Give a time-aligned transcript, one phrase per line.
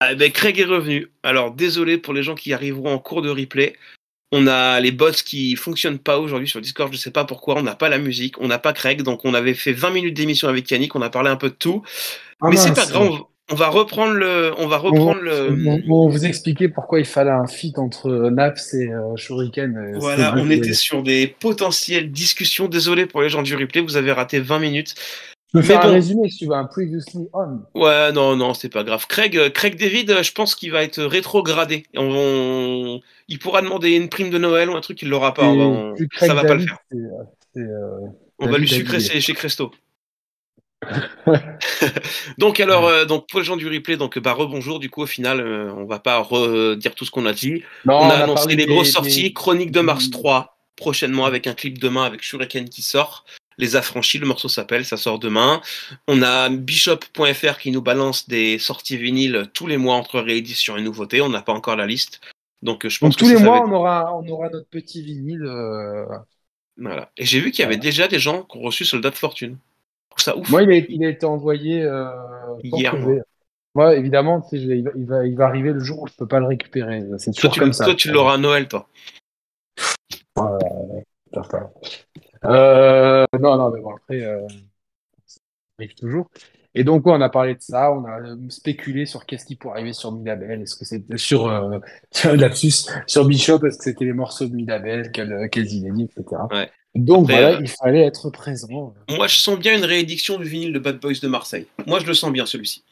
[0.00, 1.08] Ah, ben, Craig est revenu.
[1.22, 3.74] Alors désolé pour les gens qui arriveront en cours de replay.
[4.32, 7.62] On a les bots qui fonctionnent pas aujourd'hui sur Discord, je sais pas pourquoi, on
[7.62, 10.48] n'a pas la musique, on n'a pas Craig, donc on avait fait 20 minutes d'émission
[10.48, 11.82] avec Yannick, on a parlé un peu de tout.
[12.40, 13.20] Ah mais c'est pas grave,
[13.50, 15.50] on- va reprendre le on va reprendre le
[15.88, 19.76] On, on vous expliquer pourquoi il fallait un feat entre Naps et euh, Shuriken.
[19.76, 22.66] euh, Voilà, on était sur des potentielles discussions.
[22.66, 24.96] Désolé pour les gens du replay, vous avez raté 20 minutes.
[25.54, 27.60] Je peux faire un résumé si tu veux, un previously on.
[27.74, 29.06] Ouais, non, non, c'est pas grave.
[29.06, 31.84] Craig, euh, Craig David, euh, je pense qu'il va être rétrogradé.
[31.96, 35.44] On, il pourra demander une prime de Noël ou un truc, il l'aura pas.
[35.44, 35.96] On va-
[36.26, 36.78] ça va pas le faire.
[36.92, 36.98] euh,
[37.58, 38.06] euh,
[38.38, 39.20] On va lui sucrer David.
[39.20, 39.70] chez, Cresto.
[42.38, 44.78] Donc alors, euh, donc pour les gens du replay, donc bah rebonjour.
[44.78, 47.62] Du coup, au final, euh, on va pas redire tout ce qu'on a dit.
[47.84, 49.32] Non, on a a annoncé les grosses des- sorties.
[49.32, 53.24] Chronique de Mars du- 3 prochainement avec un clip demain avec Shuriken qui sort.
[53.58, 55.60] Les affranchis, le morceau s'appelle, ça sort demain.
[56.08, 60.82] On a Bishop.fr qui nous balance des sorties vinyles tous les mois entre rééditions et
[60.82, 61.20] nouveautés.
[61.22, 62.20] On n'a pas encore la liste.
[62.62, 64.48] Donc je pense Donc que tous les ça, ça mois, être- on aura, on aura
[64.50, 65.44] notre petit vinyle.
[65.46, 66.04] euh,
[66.76, 67.10] Voilà.
[67.16, 69.56] Et j'ai vu qu'il y avait déjà des gens qui ont reçu Soldat de Fortune.
[70.18, 70.48] Ça ouf.
[70.50, 72.08] Moi, il a, il a été envoyé euh,
[72.62, 73.20] Hier, que
[73.74, 73.94] moi.
[73.96, 76.26] évidemment, tu sais, il, va, il, va, il va arriver le jour où je peux
[76.26, 77.02] pas le récupérer.
[77.18, 77.84] C'est toujours tu, comme ça.
[77.84, 78.88] toi, tu l'auras à Noël, toi.
[81.32, 81.70] Certain.
[82.44, 84.46] Euh, non, non, mais bon, après, euh,
[85.26, 85.40] ça
[85.78, 86.30] arrive toujours.
[86.74, 89.56] Et donc, ouais, on a parlé de ça, on a euh, spéculé sur qu'est-ce qui
[89.56, 91.78] pourrait arriver sur Midabel, est-ce que c'était sur, euh,
[92.36, 96.42] lapsus, sur Bishop, est-ce que c'était les morceaux de Midabel, quels quels inédits, etc.
[96.52, 96.70] Ouais.
[96.94, 98.94] Donc, Après, voilà, euh, il fallait être présent.
[99.08, 101.66] Moi, je sens bien une réédition du vinyle de Bad Boys de Marseille.
[101.86, 102.84] Moi, je le sens bien, celui-ci.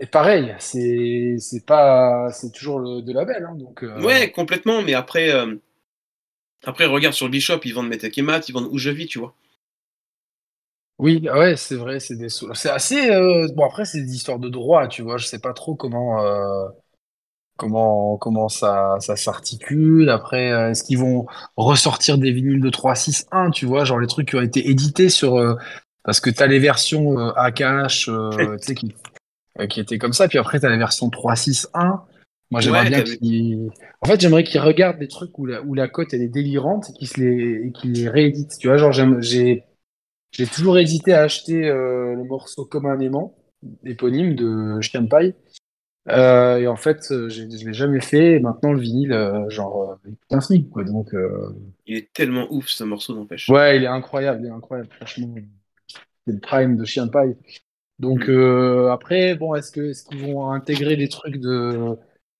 [0.00, 3.82] Et pareil, c'est c'est pas, c'est toujours le, de label, hein, donc.
[3.82, 5.56] euh, Ouais, complètement, mais après, euh,
[6.64, 9.18] après, regarde sur Bishop, ils vendent Metek et Mat, ils vendent Où je vis, tu
[9.18, 9.34] vois.
[10.98, 14.40] Oui, ah ouais, c'est vrai, c'est des, c'est assez, euh, bon après c'est des histoires
[14.40, 16.68] de droit, tu vois, je sais pas trop comment, euh,
[17.56, 20.10] comment, comment ça, ça s'articule.
[20.10, 24.28] Après, euh, est-ce qu'ils vont ressortir des vinyles de 3.6.1, tu vois, genre les trucs
[24.30, 25.56] qui ont été édités sur,
[26.02, 28.92] parce que t'as les versions AKH, tu sais, qui,
[29.68, 32.00] qui étaient comme ça, puis après t'as les versions 3.6.1.
[32.50, 33.70] Moi, j'aimerais Ouais, bien qu'ils,
[34.02, 36.88] en fait, j'aimerais qu'ils regardent des trucs où la, où la cote elle est délirante
[36.90, 41.64] et qu'ils se les, qu'ils les rééditent, tu vois, genre j'ai toujours hésité à acheter
[41.68, 43.34] euh, le morceau Comme un aimant,
[43.84, 45.34] éponyme de Chien de paille.
[46.08, 48.34] Euh, et en fait, euh, je l'ai jamais fait.
[48.36, 50.84] Et maintenant, le vinyle, euh, genre, il coûte un SMIC, quoi.
[50.84, 51.50] Donc, euh,
[51.86, 53.48] Il est tellement ouf, ce morceau, n'empêche.
[53.48, 55.34] ouais, il est incroyable, il est incroyable, franchement.
[56.26, 57.36] C'est le prime de Chien de paille.
[58.00, 58.32] Donc, Mm.
[58.92, 61.96] après, bon, est-ce qu'ils vont intégrer des trucs de,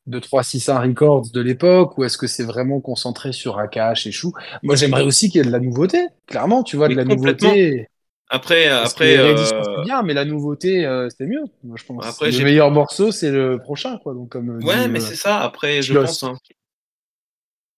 [0.08, 4.32] de 361 Records de l'époque, ou est-ce que c'est vraiment concentré sur AKH et Chou?
[4.62, 7.86] Moi, j'aimerais aussi qu'il y ait de la nouveauté, clairement, tu vois, de la nouveauté.
[8.30, 12.04] Après, Parce après, euh, c'est bien, mais la nouveauté, euh, c'était mieux, moi, je pense.
[12.04, 14.12] Après, le meilleur morceau, c'est le prochain, quoi.
[14.12, 15.41] Donc, comme ouais, dit, mais euh, c'est ça.
[15.41, 16.36] Après, je pense, hein.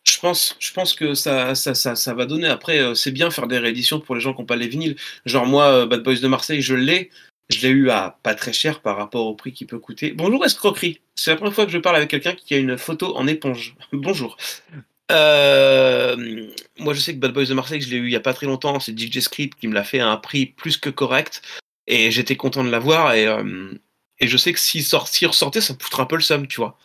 [0.04, 2.48] je pense, je pense que ça, ça, ça, ça va donner.
[2.48, 4.96] Après, euh, c'est bien faire des rééditions pour les gens qui n'ont pas les vinyles.
[5.24, 7.10] Genre moi, euh, Bad Boys de Marseille, je l'ai.
[7.50, 10.12] Je l'ai eu à pas très cher par rapport au prix qu'il peut coûter.
[10.12, 11.00] Bonjour escroquerie.
[11.16, 13.76] C'est la première fois que je parle avec quelqu'un qui a une photo en éponge.
[13.92, 14.36] Bonjour.
[15.10, 16.16] Euh,
[16.78, 18.34] moi, je sais que Bad Boys de Marseille, je l'ai eu il y a pas
[18.34, 18.78] très longtemps.
[18.78, 21.42] C'est DJ Script qui me l'a fait à un prix plus que correct.
[21.88, 23.14] Et j'étais content de l'avoir.
[23.14, 23.72] Et, euh,
[24.20, 26.78] et je sais que s'il s'il ressortait, ça me un peu le seum, tu vois.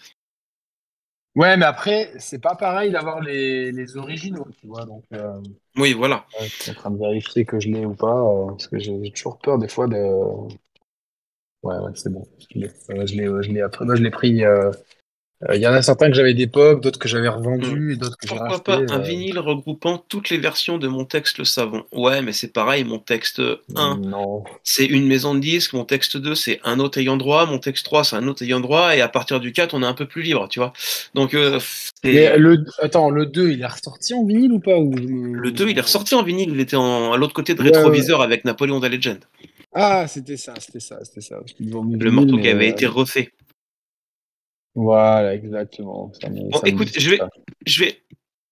[1.35, 4.85] Ouais, mais après, c'est pas pareil d'avoir les, les originaux, tu vois.
[4.85, 5.41] Donc, euh,
[5.77, 6.25] Oui, voilà.
[6.39, 9.11] je suis en train de vérifier que je l'ai ou pas, euh, parce que j'ai
[9.11, 9.95] toujours peur des fois de.
[11.63, 12.25] Ouais, ouais, c'est bon.
[12.53, 13.15] Je l'ai, euh, je
[13.51, 13.85] l'ai, euh, après.
[13.85, 14.43] Moi, je l'ai pris.
[15.43, 17.95] Euh, euh, Il y en a certains que j'avais d'époque, d'autres que j'avais revendus, et
[17.97, 21.37] d'autres que j'ai Pourquoi pas un euh, vinyle regroupant toutes les versions de Mon Texte
[21.37, 21.83] le Savon?
[21.91, 23.41] Ouais, mais c'est pareil, Mon Texte
[23.75, 24.43] 1, Non.
[24.63, 27.85] c'est une maison de disques, Mon Texte 2, c'est un autre ayant droit, Mon Texte
[27.85, 30.05] 3, c'est un autre ayant droit, et à partir du 4, on est un peu
[30.05, 30.73] plus libre, tu vois.
[31.13, 31.59] Donc, euh,
[32.03, 35.77] le, attends, le 2, il est ressorti en vinyle ou pas ou le 2, il
[35.77, 38.79] est ressorti en vinyle, il était en- à l'autre côté de Ouais, rétroviseur avec Napoléon
[38.79, 39.19] da Legend,
[39.73, 41.39] Ah, c'était ça, c'était ça, c'était ça.
[41.99, 43.31] Le vinyle, morceau qui avait euh, été refait.
[44.75, 46.11] Voilà, exactement.
[46.21, 47.19] Ça me- Bon, ça écoute, je vais,
[47.65, 48.01] je vais,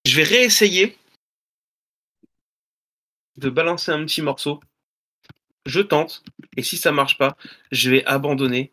[0.06, 0.96] je vais réessayer
[3.36, 4.60] de balancer un petit morceau.
[5.66, 6.22] Je tente,
[6.56, 7.36] et si ça marche pas,
[7.72, 8.70] je vais abandonner.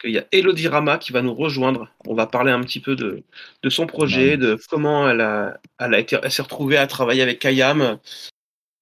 [0.00, 1.88] qu'il y a Elodie Rama qui va nous rejoindre.
[2.06, 3.22] On va parler un petit peu de,
[3.62, 7.22] de son projet, de comment elle a, elle a été, elle s'est retrouvée à travailler
[7.22, 7.98] avec Kayam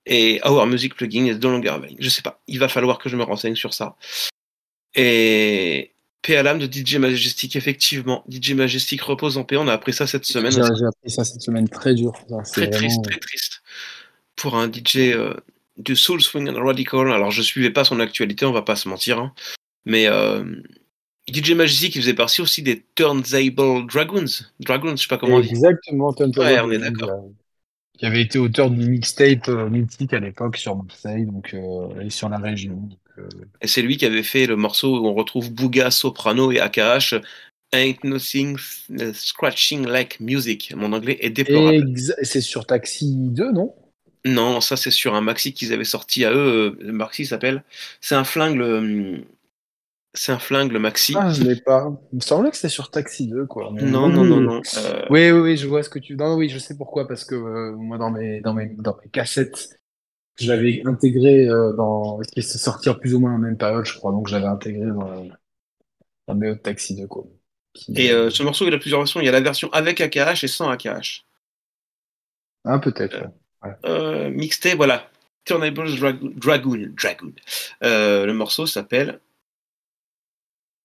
[0.06, 1.76] et Our Music Plugin et No Longer.
[2.00, 2.40] Je sais pas.
[2.49, 3.97] Il va falloir que je me renseigne sur ça.
[4.96, 5.91] Et
[6.23, 8.25] paix à l'âme de DJ Majestic, effectivement.
[8.29, 9.56] DJ Majestic repose en paix.
[9.56, 10.52] On a appris ça cette semaine.
[10.52, 12.12] J'ai appris ça cette semaine très dur.
[12.29, 13.62] Ça, Très triste, très triste.
[14.37, 15.35] Pour un DJ euh,
[15.76, 17.11] du Soul Swing and Radical.
[17.12, 19.19] Alors, je suivais pas son actualité, on va pas se mentir.
[19.19, 19.32] hein.
[19.85, 20.44] Mais euh,
[21.32, 24.25] DJ Magic, qui faisait partie aussi des Turntable Dragons.
[24.61, 25.50] Dragons, je sais pas comment on dit.
[25.50, 27.11] Exactement, Turntable Ouais, on est d'accord.
[27.11, 27.29] euh,
[27.99, 31.55] Qui avait été auteur du mixtape euh, mythique à l'époque sur Marseille, donc
[32.00, 32.88] et sur la région.
[33.19, 33.28] Euh,
[33.61, 37.14] Et c'est lui qui avait fait le morceau où on retrouve Booga, Soprano et AKH.
[37.72, 38.56] Ain't nothing
[39.12, 40.72] scratching like music.
[40.76, 41.93] Mon anglais est déplorable.
[42.22, 43.75] c'est sur Taxi 2, non?
[44.25, 46.76] Non, ça c'est sur un maxi qu'ils avaient sorti à eux.
[46.81, 47.62] Le maxi s'appelle.
[48.00, 48.56] C'est un flingue.
[48.56, 49.25] le-
[50.16, 51.14] C'est un flingue le maxi.
[51.19, 51.90] Ah, je l'ai pas.
[52.12, 53.72] Il me semblait que c'était sur Taxi 2, quoi.
[53.72, 54.44] Non, non, non, oui.
[54.44, 54.62] non.
[54.78, 56.14] Euh, Oui, oui, oui, je vois ce que tu.
[56.14, 59.11] Non, oui, je sais pourquoi, parce que euh, moi, dans mes, dans mes, dans mes
[59.11, 59.81] cassettes,
[60.36, 62.20] je l'avais intégré euh, dans.
[62.20, 64.86] Qui s'est sorti plus ou moins en même période, je crois, donc je l'avais intégré
[64.86, 65.28] dans,
[66.28, 67.25] dans mes Taxi 2, quoi.
[67.72, 69.20] Qui- Et euh, ce morceau, il a plusieurs versions.
[69.20, 71.25] Il y a la version avec AKH et sans AKH.
[72.64, 73.26] Ah, peut-être.
[73.62, 73.70] ouais.
[73.84, 75.10] Euh, mixtape, voilà.
[75.44, 76.32] Turntable Dragoon.
[76.37, 76.92] Dragoon.
[76.96, 77.32] Dragoon.
[77.82, 79.20] Euh, le morceau s'appelle.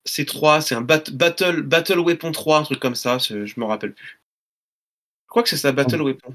[0.05, 3.65] C'est 3, c'est un bat- Battle, Battle Weapon 3, un truc comme ça, je me
[3.65, 4.19] rappelle plus.
[5.25, 6.33] Je crois que c'est ça, Battle Weapon.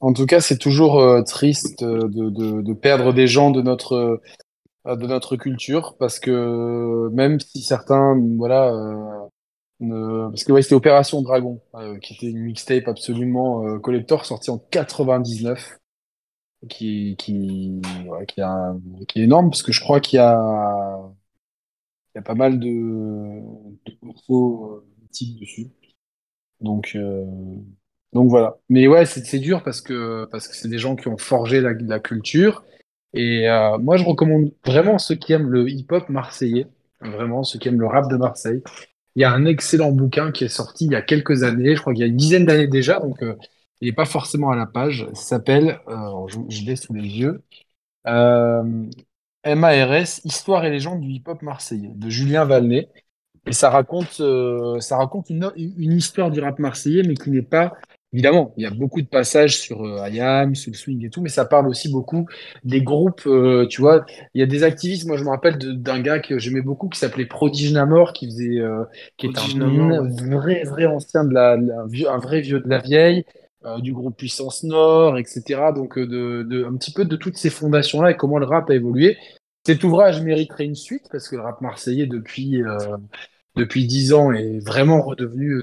[0.00, 4.20] En tout cas, c'est toujours euh, triste euh, de, perdre des gens de notre,
[4.86, 8.72] euh, de notre culture, parce que même si certains, voilà,
[9.80, 11.60] parce que ouais, c'était Opération Dragon,
[12.02, 15.78] qui était une mixtape absolument collector, sortie en 99,
[16.68, 17.80] qui, qui,
[18.28, 20.98] qui, est énorme, parce que je crois qu'il y a,
[22.14, 25.70] il y a pas mal de, de morceaux mythiques dessus.
[26.60, 26.96] Donc,
[28.12, 28.56] donc voilà.
[28.68, 32.00] Mais ouais, c'est dur parce que parce que c'est des gens qui ont forgé la,
[32.00, 32.64] culture.
[33.14, 36.66] Et euh, moi, je recommande vraiment ceux qui aiment le hip-hop marseillais,
[37.00, 38.62] vraiment ceux qui aiment le rap de Marseille.
[39.16, 41.80] Il y a un excellent bouquin qui est sorti il y a quelques années, je
[41.80, 43.34] crois qu'il y a une dizaine d'années déjà, donc euh,
[43.80, 45.06] il n'est pas forcément à la page.
[45.14, 47.42] Ça s'appelle, euh, je, l'ai sous les yeux,
[48.04, 52.88] MARS, Histoire et légende du hip-hop marseillais, de Julien Valnet.
[53.46, 54.20] Et ça raconte,
[54.80, 57.74] ça raconte une histoire du rap marseillais, mais qui n'est pas.
[58.16, 61.20] Évidemment, il y a beaucoup de passages sur euh, IAM, sur le swing et tout,
[61.20, 62.26] mais ça parle aussi beaucoup
[62.64, 63.22] des groupes.
[63.26, 65.06] euh, tu vois, il y a des activistes.
[65.06, 68.58] Moi, je me rappelle d'un gars que j'aimais beaucoup qui s'appelait Prodige Namor, qui faisait,
[68.60, 68.84] euh,
[69.18, 71.82] qui est Prodige un vrai, vrai ancien de la, la-
[72.12, 73.24] un vrai vieux de la vieille,
[73.66, 75.72] euh, du groupe Puissance Nord, etc.
[75.72, 78.74] Donc, de, de, un petit peu de toutes ces fondations-là et comment le rap a
[78.74, 79.18] évolué.
[79.66, 82.62] Cet ouvrage mériterait une suite parce que le rap marseillais depuis.
[83.56, 85.62] depuis dix ans est vraiment redevenu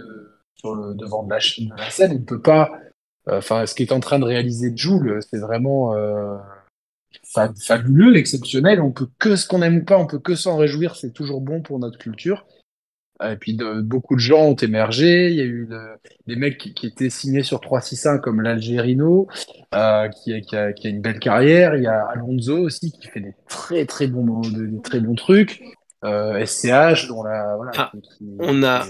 [0.63, 2.11] sur le devant de la, de la scène.
[2.13, 2.71] Il ne peut pas.
[3.29, 6.37] euh, Enfin, ce qui est en train de réaliser Joule, c'est vraiment euh,
[7.33, 8.81] fa- fabuleux, exceptionnel.
[8.81, 10.95] On peut que ce qu'on aime ou pas, on peut que s'en réjouir.
[10.95, 12.45] C'est toujours bon pour notre culture.
[13.23, 15.29] Et puis de- beaucoup de gens ont émergé.
[15.29, 15.69] Il y a eu
[16.27, 19.27] des mecs qui, qui étaient signés sur 365 comme l'Algérino,
[19.75, 21.75] euh, qui, a, qui, a, qui a une belle carrière.
[21.75, 25.61] Il y a Alonso aussi qui fait des très très bons des très bons trucs.
[26.03, 27.71] Euh, SCH dont la voilà.
[27.77, 27.91] Ah,
[28.39, 28.85] on a-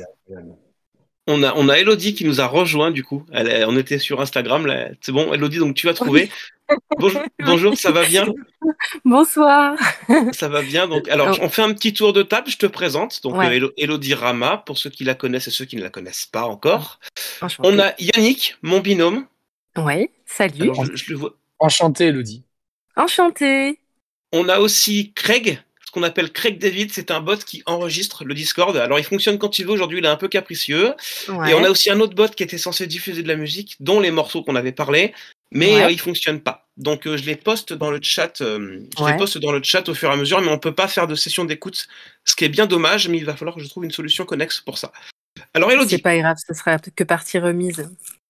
[1.27, 3.25] On a, on a Elodie qui nous a rejoint du coup.
[3.31, 4.65] Elle on était sur Instagram.
[4.65, 4.89] là.
[5.01, 6.29] C'est bon, Elodie, donc tu as trouvé.
[6.97, 8.25] Bonjour, bonjour, ça va bien?
[9.05, 9.75] Bonsoir.
[10.33, 10.87] Ça va bien.
[10.87, 12.49] Donc, alors, on fait un petit tour de table.
[12.49, 13.21] Je te présente.
[13.23, 13.59] Donc, Ouais.
[13.61, 16.43] euh, Elodie Rama, pour ceux qui la connaissent et ceux qui ne la connaissent pas
[16.43, 16.99] encore.
[17.59, 19.25] On a Yannick, mon binôme.
[19.77, 20.63] Ouais, salut.
[20.63, 21.33] Alors, je- je le vois.
[21.59, 22.43] Enchanté, Elodie.
[22.95, 23.79] Enchantée.
[24.31, 25.61] On a aussi Craig,
[25.93, 26.91] qu'on appelle Craig David.
[26.91, 28.75] C'est un bot qui enregistre le Discord.
[28.75, 29.71] Alors, il fonctionne quand il veut.
[29.71, 30.93] Aujourd'hui, il est un peu capricieux.
[31.29, 31.51] Ouais.
[31.51, 33.99] Et on a aussi un autre bot qui était censé diffuser de la musique, dont
[33.99, 35.13] les morceaux qu'on avait parlé,
[35.51, 35.83] mais Ouais.
[35.85, 36.67] euh, il fonctionne pas.
[36.75, 39.11] Donc euh, je les poste dans le chat, euh, je Ouais.
[39.11, 41.05] les poste dans le chat au fur et à mesure, mais on peut pas faire
[41.07, 41.87] de session d'écoute,
[42.25, 44.59] ce qui est bien dommage, mais il va falloir que je trouve une solution connexe
[44.59, 44.91] pour ça.
[45.53, 47.87] Alors C'est Elodie, pas grave, ce sera que partie remise.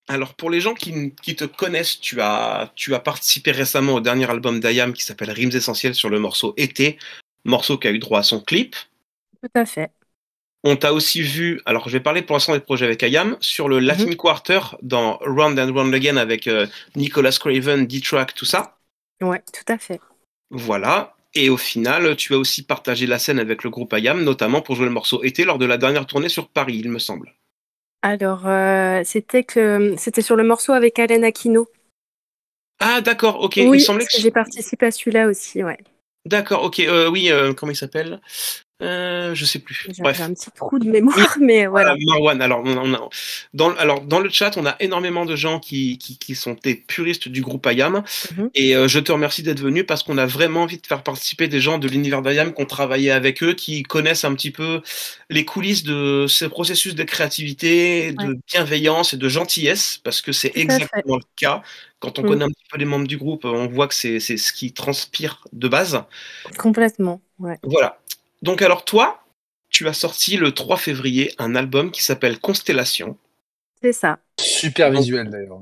[0.09, 4.01] alors pour les gens qui, qui te connaissent, tu as, tu as participé récemment au
[4.01, 6.97] dernier album d'Ayam qui s'appelle Rimes Essentielles sur le morceau Été,
[7.45, 8.75] morceau qui a eu droit à son clip.
[9.41, 9.91] Tout à fait.
[10.63, 13.67] On t'a aussi vu, alors je vais parler pour l'instant des projets avec Ayam, sur
[13.67, 14.15] le Latin Mhm.
[14.15, 18.77] Quarter dans Round and Round Again avec euh, Nicolas Craven, D-Track, tout ça.
[19.21, 19.99] Ouais, tout à fait.
[20.51, 21.15] Voilà.
[21.33, 24.75] Et au final, tu as aussi partagé la scène avec le groupe Ayam, notamment pour
[24.75, 27.33] jouer le morceau Été lors de la dernière tournée sur Paris, il me semble.
[28.01, 31.67] Alors, euh, c'était que c'était sur le morceau avec Alain Aquino.
[32.79, 33.57] Ah d'accord, ok.
[33.57, 34.17] il me semblait que...
[34.19, 35.77] j'ai participé à celui-là aussi, ouais.
[36.25, 36.79] D'accord, ok.
[36.79, 38.21] euh, oui, euh, comment il s'appelle?
[38.81, 39.87] Euh, Je sais plus.
[39.95, 40.19] J'ai Bref.
[40.19, 41.95] un petit trou de mémoire, mais voilà.
[41.95, 43.09] Voilà, Marwan, alors, on, on a-
[43.53, 46.75] dans, alors, dans le chat, on a énormément de gens qui, qui, qui sont des
[46.75, 48.03] puristes du groupe Ayam.
[48.37, 48.49] Mhm.
[48.55, 51.47] Et euh, je te remercie d'être venu parce qu'on a vraiment envie de faire participer
[51.47, 54.81] des gens de l'univers d'Ayam qui ont travaillé avec eux, qui connaissent un petit peu
[55.29, 58.35] les coulisses de ce processus de créativité, de Ouais.
[58.51, 61.61] bienveillance et de gentillesse, parce que c'est exactement le cas.
[61.99, 62.27] Quand on Mhm.
[62.27, 64.73] connaît un petit peu les membres du groupe, on voit que c'est c'est ce qui
[64.73, 66.03] transpire de base.
[66.57, 67.57] Complètement, ouais.
[67.63, 67.97] Voilà.
[68.43, 69.23] Donc alors toi,
[69.69, 73.17] tu as sorti le 3 février un album qui s'appelle Constellation.
[73.81, 74.19] C'est ça.
[74.39, 75.61] Super visuel d'ailleurs.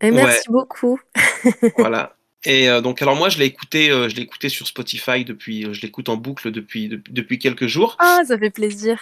[0.00, 0.98] Et merci beaucoup.
[1.78, 2.16] voilà.
[2.44, 5.66] Et euh, donc alors moi je l'ai écouté, euh, je l'ai écouté sur Spotify depuis,
[5.66, 7.96] euh, je l'écoute en boucle depuis depuis quelques jours.
[7.98, 8.98] Ah ça fait plaisir.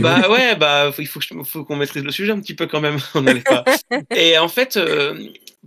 [0.00, 2.98] bah ouais bah il faut, faut qu'on maîtrise le sujet un petit peu quand même.
[3.14, 3.64] On pas.
[4.16, 4.80] Et en fait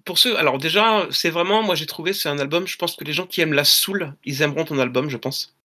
[0.04, 3.06] pour ceux, alors déjà c'est vraiment moi j'ai trouvé c'est un album, je pense que
[3.06, 5.56] les gens qui aiment la soul, ils aimeront ton album je pense.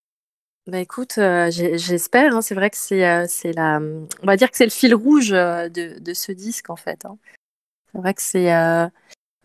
[0.67, 2.35] Bah écoute, j'espère.
[2.35, 5.31] Hein, c'est vrai que c'est c'est la, on va dire que c'est le fil rouge
[5.31, 7.05] de, de ce disque en fait.
[7.05, 7.19] Hein.
[7.93, 8.51] C'est vrai que c'est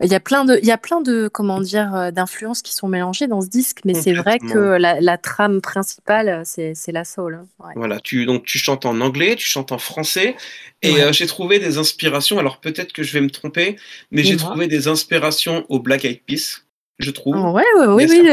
[0.02, 2.74] il y a plein de, il y a plein de, comment dire, euh, d'influences qui
[2.74, 7.04] sont mélangées dans ce disque, mais c'est vrai que la, trame principale, euh, c'est, la
[7.04, 7.44] soul.
[7.60, 10.36] Hein, voilà, tu, donc tu chantes en anglais, tu chantes en français,
[10.82, 12.38] et euh, j'ai trouvé des inspirations.
[12.38, 13.76] Alors peut-être que je vais me tromper,
[14.10, 16.62] mais j'ai trouvé des inspirations au Black Eyed Peas,
[16.98, 17.36] je trouve.
[17.36, 18.30] Oh, ouais, ouais, oui, oui.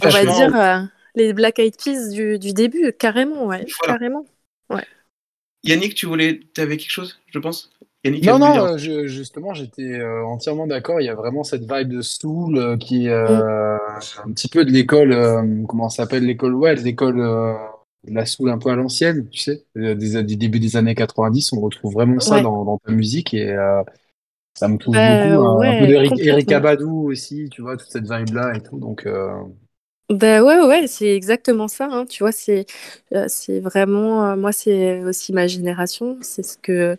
[0.00, 4.24] on va dire les Black Eyed Peas du, du début, carrément, ouais, carrément.
[4.70, 4.86] Ouais.
[5.64, 7.70] Yannick, tu voulais, tu avais quelque chose, je pense?
[8.04, 11.00] Non, non, euh, justement, j'étais euh, entièrement d'accord.
[11.00, 13.78] Il y a vraiment cette vibe de Soul euh, qui est mm.
[14.24, 15.14] un petit peu de l'école,
[15.68, 19.64] comment ça s'appelle l'école Ouais, l'école de la Soul un peu à l'ancienne, tu sais,
[19.76, 21.52] des, du début des années 90.
[21.52, 23.54] On retrouve vraiment ça dans, dans, ta musique et
[24.54, 25.62] ça me touche bah, beaucoup.
[25.62, 28.78] un peu d'Eric Abadou aussi, tu vois, toute cette vibe-là et tout.
[28.78, 29.06] Donc.
[30.12, 31.88] Ben ouais, ouais, c'est exactement ça.
[31.90, 32.06] Hein.
[32.06, 32.66] Tu vois, c'est
[33.28, 36.18] c'est vraiment, moi, c'est aussi ma génération.
[36.22, 36.96] C'est ce que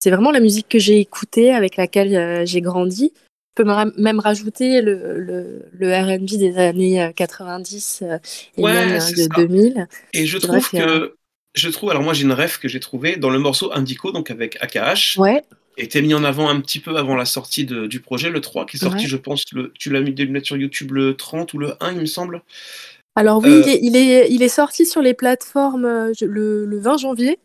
[0.00, 3.12] c'est vraiment la musique que j'ai écoutée, avec laquelle euh, j'ai grandi.
[3.56, 8.18] Je peux même rajouter le, le, le RB des années 90 euh, euh,
[8.56, 9.88] et même de 2000.
[10.12, 11.16] Et je trouve que,
[11.54, 14.30] je trouve, alors moi j'ai une rêve que j'ai trouvée dans le morceau Indico, donc
[14.30, 15.18] avec AKH.
[15.18, 15.42] Ouais.
[15.78, 18.66] Était mis en avant un petit peu avant la sortie de, du projet, le 3,
[18.66, 21.54] qui est sorti, je pense, le, tu l'as mis de mettre sur YouTube le 30
[21.54, 22.42] ou le 1, il me semble.
[23.14, 27.38] Alors oui, il, est, il, est, sorti sur les plateformes le, le 20 janvier.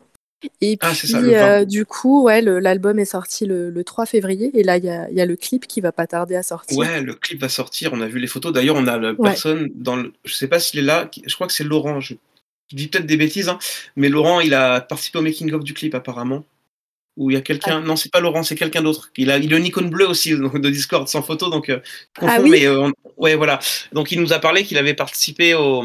[0.60, 4.50] Et ah, puis, euh, du coup, ouais, l'album est sorti le, 3 février.
[4.54, 6.76] Et là, il y a, le clip qui va pas tarder à sortir.
[6.76, 7.92] Ouais, le clip va sortir.
[7.92, 8.52] On a vu les photos.
[8.52, 10.12] D'ailleurs, on a la personne dans le.
[10.24, 11.10] Je sais pas s'il est là.
[11.26, 12.00] Je crois que c'est Laurent.
[12.00, 12.14] Je,
[12.72, 13.58] dis peut-être des bêtises, hein,
[13.96, 16.44] mais Laurent, il a participé au making-of du clip, apparemment.
[17.16, 17.80] Ou il y a quelqu'un.
[17.82, 17.86] Ah.
[17.86, 19.10] Non, c'est pas Laurent, c'est quelqu'un d'autre.
[19.16, 21.48] Il a, il a une icône bleue aussi de Discord sans photo.
[21.48, 21.80] Donc, euh,
[22.20, 23.60] ah, oui mais euh, ouais, voilà.
[23.92, 25.84] Donc, il nous a parlé qu'il avait participé au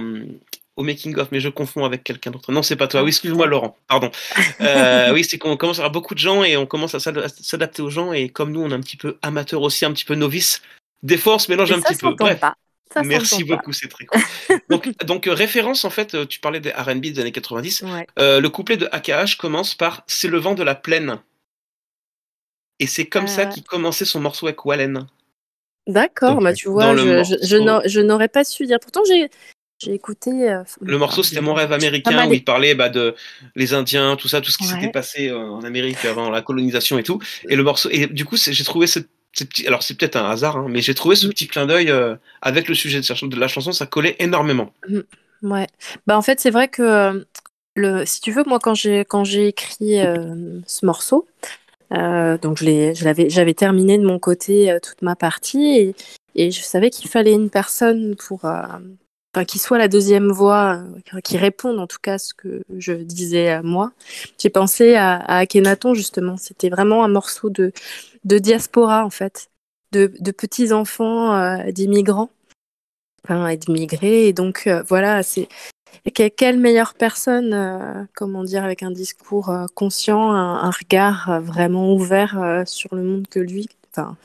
[0.80, 2.54] au making of, mais je confonds avec quelqu'un d'autre.
[2.54, 3.04] Non, c'est pas toi.
[3.04, 3.78] Oui, excuse-moi, Laurent.
[3.88, 4.10] Pardon.
[4.62, 7.82] Euh, oui, c'est qu'on commence à avoir beaucoup de gens et on commence à s'adapter
[7.82, 8.12] aux gens.
[8.14, 10.62] Et comme nous, on est un petit peu amateur aussi, un petit peu novice,
[11.02, 12.14] des fois, on se mélange un petit peu.
[12.16, 12.40] Bref.
[12.40, 12.56] Pas.
[13.04, 14.22] Merci beaucoup, c'est très cool.
[14.70, 17.84] donc, donc euh, référence, en fait, euh, tu parlais des RB des années 90.
[18.18, 21.20] le couplet de AKH commence par C'est le vent de la plaine.
[22.80, 25.08] Et c'est comme ça qu'il commençait son morceau avec Wallen.
[25.88, 28.80] D'accord, bah, tu vois, je, je n'aurais pas su dire.
[28.80, 29.30] Pourtant, j'ai
[29.80, 30.50] j'ai écouté.
[30.50, 33.16] Euh, le morceau, c'était Mon rêve américain, où il parlait bah, de
[33.56, 36.98] les Indiens, tout ça, tout ce qui s'était passé euh, en Amérique avant la colonisation
[36.98, 37.22] et tout.
[37.48, 39.10] Et le morceau, et du coup, j'ai trouvé ce, petit,
[39.68, 41.30] alors c'est peut-être un hasard, hein, mais j'ai trouvé ce mm.
[41.30, 44.74] petit clin d'œil euh, avec le sujet de la chanson, ça collait énormément.
[44.88, 45.00] Mm.
[45.42, 45.68] Ouais.
[46.06, 47.26] Bah en fait, c'est vrai que
[47.76, 50.00] le, si tu veux, moi quand j'ai quand j'ai écrit
[50.66, 51.28] ce morceau,
[51.92, 55.96] donc je l'avais j'avais terminé de mon côté toute ma partie et,
[56.36, 58.44] et je savais qu'il fallait une personne pour
[59.34, 60.84] enfin, qui soit la deuxième voix,
[61.14, 63.92] euh, qui réponde en tout cas à ce que je disais à moi.
[64.38, 66.38] J'ai pensé à, à Akhenaton justement.
[66.38, 67.72] C'était vraiment un morceau de,
[68.24, 69.50] de diaspora en fait,
[69.92, 72.30] de, de petits enfants euh, d'immigrants,
[73.24, 74.28] enfin, et d'immigrés.
[74.28, 75.48] Et donc euh, voilà, c'est
[76.14, 83.04] quelle meilleure personne, comment dire, avec un discours conscient, un, regard vraiment ouvert sur le
[83.04, 83.68] monde que lui.
[83.92, 84.16] Enfin,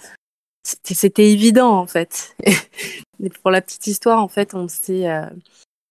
[0.63, 2.37] c'était évident en fait.
[3.43, 5.27] pour la petite histoire, en fait, on s'est euh,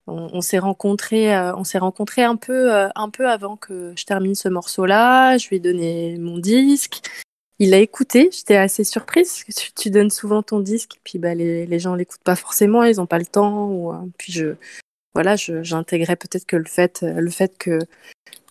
[0.07, 1.77] on, s'est rencontrés, euh, on s'est
[2.23, 5.37] un peu euh, un peu avant que je termine ce morceau-là.
[5.37, 7.01] Je lui ai donné mon disque.
[7.59, 8.29] Il a écouté.
[8.31, 12.23] J'étais assez surprise que tu, donnes souvent ton disque, puis bah, les, les gens l'écoutent
[12.23, 13.69] pas forcément, ils n'ont pas le temps.
[13.69, 14.55] Ou, puis je
[15.13, 17.79] voilà, j'intégrais peut-être que le fait le fait que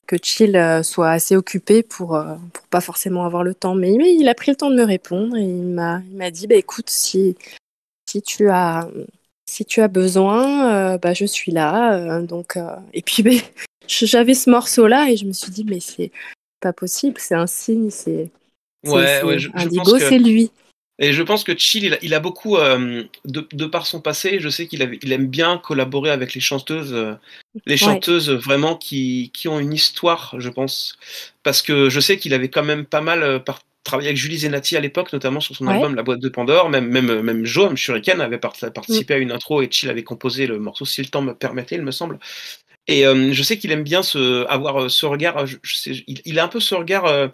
[0.06, 3.74] que Chill euh, soit assez occupé pour, euh, pour pas forcément avoir le temps.
[3.74, 6.46] Mais, il a pris le temps de me répondre et il m'a, il m'a dit
[6.46, 7.36] bah, écoute, si,
[8.08, 8.88] si, tu as,
[9.48, 12.20] si tu as besoin, euh, bah, je suis là.
[12.22, 12.58] donc,
[12.92, 13.42] et puis,
[13.88, 16.12] j'avais ce morceau-là et je me suis dit mais c'est
[16.60, 18.30] pas possible, c'est un signe, c'est.
[18.84, 20.50] Ouais, ouais, Indigo, c'est lui.
[20.98, 24.66] Et je pense que Chill, il a, beaucoup, euh, de, par son passé, je sais
[24.66, 27.14] qu'il il aime bien collaborer avec les chanteuses, euh,
[27.66, 30.98] les chanteuses vraiment qui, qui, ont une histoire, je pense.
[31.42, 33.38] Parce que je sais qu'il avait quand même pas mal euh,
[33.84, 36.68] travaillé avec Julie Zenati à l'époque, notamment sur son album La boîte de Pandore.
[36.68, 40.46] Même, même, même Joe, même Shuriken avait participé à une intro et Chill avait composé
[40.46, 42.20] le morceau si le temps me permettait, il me semble.
[42.86, 45.46] Et je sais qu'il aime bien ce, avoir ce regard.
[45.46, 47.30] Je, sais, il, a un peu ce regard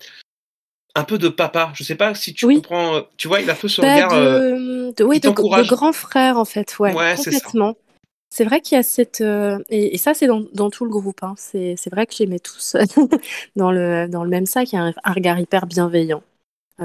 [0.94, 1.70] un peu de papa.
[1.74, 3.02] Je sais pas si tu comprends.
[3.16, 4.10] Tu vois, il a un peu ce bah, regard.
[4.12, 6.78] De, oui, de, grand frère en fait.
[6.78, 7.76] Ouais, complètement.
[8.30, 9.22] C'est vrai qu'il y a cette.
[9.70, 11.22] et, ça, c'est dans, tout le groupe.
[11.22, 11.34] Hein.
[11.36, 12.76] C'est vrai que j'aimais tous
[13.56, 14.72] dans, le, dans le même sac.
[14.72, 16.22] Il y a un, regard hyper bienveillant.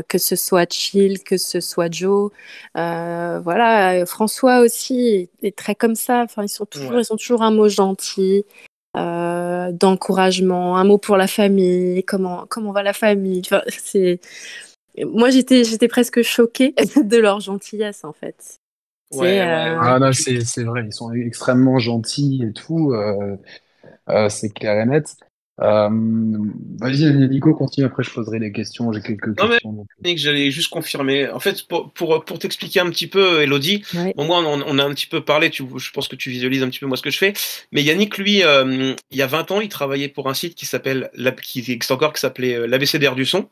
[0.07, 2.31] que ce soit Chill, que ce soit Joe.
[2.75, 6.21] voilà, François aussi est, très comme ça.
[6.23, 8.45] Enfin, ils, sont toujours, ils sont toujours un mot gentil.
[8.95, 13.41] D'encouragement, un mot pour la famille, comment comment va la famille.
[13.45, 14.19] Enfin, c'est
[15.05, 18.59] moi j'étais j'étais presque choquée de leur gentillesse en fait.
[19.13, 22.93] Ouais, euh, Ah c'est vrai, ils sont extrêmement gentils et tout.
[22.93, 23.37] Euh,
[24.09, 25.15] euh, c'est clair et net.
[25.57, 27.85] Vas-y, Nico, continue.
[27.85, 28.91] Après, je poserai des questions.
[28.91, 29.85] J'ai quelques questions.
[30.03, 31.29] Mais, j'allais juste confirmer.
[31.29, 33.83] En fait, pour, pour, pour t'expliquer un petit peu, Elodie,
[34.15, 35.49] bon, moi, on, a un petit peu parlé.
[35.49, 37.33] Tu, je pense que tu visualises un petit peu moi ce que je fais.
[37.71, 41.11] Mais Yannick, lui, il y a 20 ans, il travaillait pour un site qui s'appelle,
[41.41, 43.47] qui existe encore, qui s'appelait l'ABCDR du son.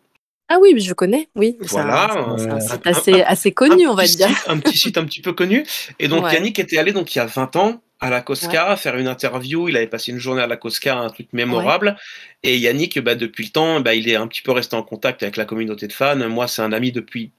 [0.54, 1.56] Ah oui, je connais, oui.
[1.62, 2.36] Voilà.
[2.38, 4.28] C'est un, site assez, assez connu, on va dire.
[4.48, 5.66] un petit site un petit peu connu.
[5.98, 8.98] Et donc Yannick était allé donc il y a 20 ans à la Cosca faire
[8.98, 9.70] une interview.
[9.70, 11.96] Il avait passé une journée à la Cosca, un truc mémorable.
[12.44, 15.22] Et Yannick, bah, depuis le temps, bah, il est un petit peu resté en contact
[15.22, 16.16] avec la communauté de fans.
[16.28, 17.32] Moi, c'est un ami depuis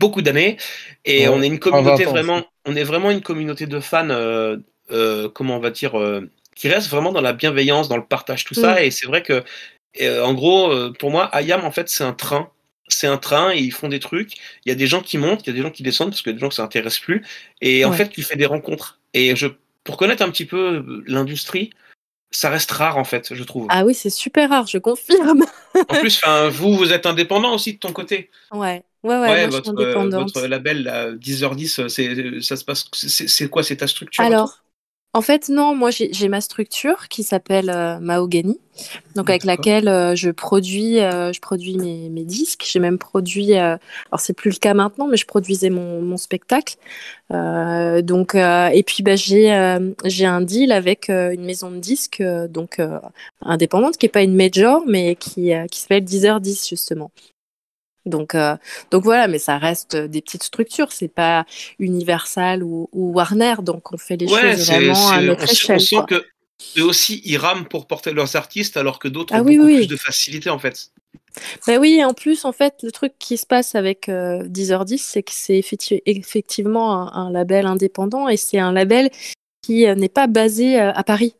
[0.00, 0.56] beaucoup d'années.
[1.04, 4.56] Et on est une communauté vraiment, on est vraiment une communauté de fans, euh,
[4.90, 8.44] euh, comment on va dire, euh, qui reste vraiment dans la bienveillance, dans le partage,
[8.44, 8.74] tout ça.
[8.74, 8.78] Mm.
[8.78, 9.44] Et c'est vrai que
[10.00, 12.50] euh, en gros, pour moi, Ayam, en fait, c'est un train.
[12.88, 14.34] C'est un train et ils font des trucs.
[14.66, 16.20] Il y a des gens qui montent, il y a des gens qui descendent parce
[16.20, 17.24] que des gens que ça intéresse plus.
[17.60, 18.98] Et en fait, tu fais des rencontres.
[19.14, 19.46] Et je,
[19.84, 21.70] pour connaître un petit peu euh, l'industrie,
[22.30, 23.66] ça reste rare en fait, je trouve.
[23.68, 25.44] Ah oui, c'est super rare, je confirme.
[25.88, 26.20] en plus,
[26.50, 28.30] vous, vous êtes indépendant aussi de ton côté.
[28.52, 29.46] Ouais, ouais, ouais.
[29.48, 32.86] votre, votre, label, 10h10, ça se passe.
[32.92, 34.61] C'est quoi, c'est ta structure Alors,
[35.14, 38.58] en fait, non, moi j'ai ma structure qui s'appelle euh, Mahogany,
[39.14, 42.64] donc avec laquelle euh, je produis, euh, je produis mes, mes disques.
[42.66, 43.78] J'ai même produit, alors
[44.16, 46.76] c'est plus le cas maintenant, mais je produisais mon, mon spectacle.
[47.30, 52.80] donc et puis bah, j'ai j'ai un deal avec une maison de disques donc
[53.42, 57.10] indépendante qui est pas une major, mais qui qui s'appelle 10h10 justement.
[58.04, 58.56] Donc, euh,
[58.90, 61.44] donc voilà, mais ça reste des petites structures, c'est pas
[61.78, 65.76] Universal ou, Warner, donc on fait les choses vraiment à notre échelle.
[65.76, 66.24] On sent que
[66.78, 69.86] eux aussi ils rament pour porter leurs artistes, alors que d'autres ah ont beaucoup plus
[69.86, 70.90] de facilité en fait.
[71.66, 75.22] Bah oui, en plus, en fait, le truc qui se passe avec 10h10, euh, c'est
[75.22, 75.62] que c'est
[76.04, 79.10] effectivement un, label indépendant et c'est un label
[79.62, 81.34] qui euh, n'est pas basé à Paris.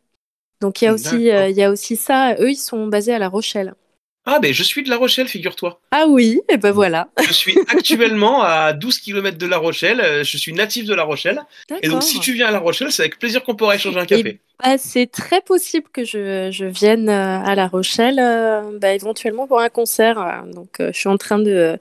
[0.62, 2.37] Donc il y a aussi, il y a aussi ça.
[2.38, 3.75] Eux, ils sont basés à La Rochelle.
[4.24, 5.80] Ah, ben je suis de La Rochelle, figure-toi.
[5.90, 7.08] Ah oui, et ben voilà.
[7.26, 10.00] Je suis actuellement à 12 km de La Rochelle.
[10.00, 11.40] Euh, je suis natif de La Rochelle.
[11.82, 14.06] Et donc, si tu viens à La Rochelle, c'est avec plaisir qu'on pourra échanger un
[14.06, 14.38] café.
[14.62, 19.48] Bah, c'est très possible que je, je, vienne euh, à La Rochelle, euh, bah, éventuellement
[19.48, 20.44] pour un concert.
[20.52, 21.78] Donc, je suis en train de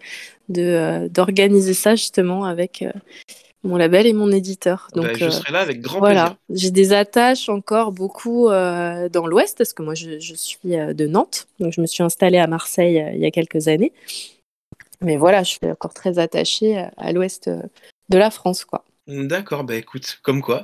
[0.49, 2.83] d'organiser ça justement avec
[3.63, 4.87] mon label et mon éditeur.
[4.95, 6.37] Bah, Donc, je euh, serai là avec grand voilà.
[6.49, 11.07] J'ai des attaches encore beaucoup euh, dans l'Ouest, parce que moi, je, suis euh, de
[11.07, 11.47] Nantes.
[11.59, 13.93] Donc, je me suis installée à Marseille il y a quelques années.
[15.01, 18.83] Mais voilà, je suis encore très attachée à l'Ouest de la France, quoi.
[19.07, 20.61] D'accord, bah écoute, comme quoi.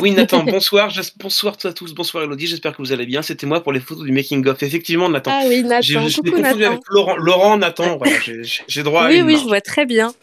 [0.00, 3.20] oui, Nathan, bonsoir, bonsoir à tous, bonsoir Elodie, j'espère que vous allez bien.
[3.20, 4.62] C'était moi pour les photos du making of.
[4.62, 5.30] Effectivement, Nathan.
[5.34, 8.16] Ah oui, Nathan, j'ai confondu avec Laurent, Laurent Nathan, voilà,
[8.66, 10.14] j'ai droit à Oui, oui, je vois très bien.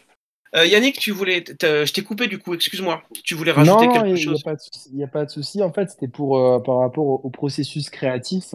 [0.54, 3.02] Euh, Yannick, tu voulais, je t'ai coupé du coup, excuse-moi.
[3.24, 4.42] Tu voulais rajouter quelque chose?
[4.90, 5.62] Il n'y a pas de souci.
[5.62, 8.54] En fait, c'était pour euh, par rapport au, processus créatif.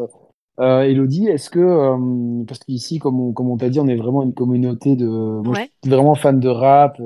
[0.60, 3.96] Euh, Elodie, est-ce que euh, parce qu'ici, comme on, comme on t'a dit, on est
[3.96, 7.02] vraiment une communauté de, moi, je suis vraiment fan de rap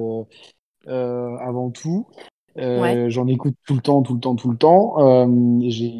[0.88, 2.08] avant tout.
[2.58, 5.28] J'en écoute tout le temps, tout le temps, tout le temps.
[5.68, 5.94] J'ai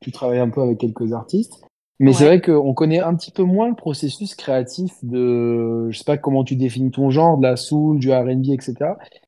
[0.00, 1.62] pu travailler un peu avec quelques artistes.
[2.00, 6.04] Mais c'est vrai qu'on connaît un petit peu moins le processus créatif de, je sais
[6.04, 8.74] pas comment tu définis ton genre, de la soul, du R&B, etc.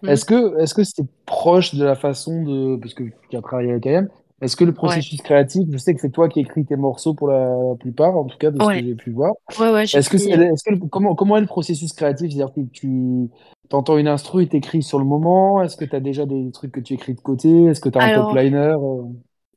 [0.02, 0.08] Mm.
[0.08, 3.72] Est-ce que, est-ce que c'est proche de la façon de, parce que tu as travaillé
[3.72, 4.08] avec AM,
[4.40, 7.28] est-ce que le processus créatif, je sais que c'est toi qui écris tes morceaux pour
[7.28, 9.34] la plupart, en tout cas de ce que j'ai pu voir.
[9.60, 12.32] Ouais, ouais, est-ce que, c'est, est-ce que comment, comment est le processus créatif?
[12.32, 13.28] C'est-à-dire que tu
[13.70, 16.72] entends une instru et t'écris sur le moment Est-ce que tu as déjà des trucs
[16.72, 17.66] que tu écris de côté?
[17.66, 19.02] Est-ce que tu as un top liner euh?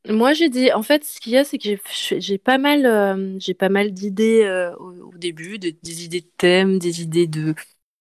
[0.07, 3.37] Moi, j'ai dit, en fait, ce qu'il y a, c'est que j'ai pas mal, euh,
[3.57, 7.55] pas mal d'idées euh, au, début, des idées de thèmes, des idées de,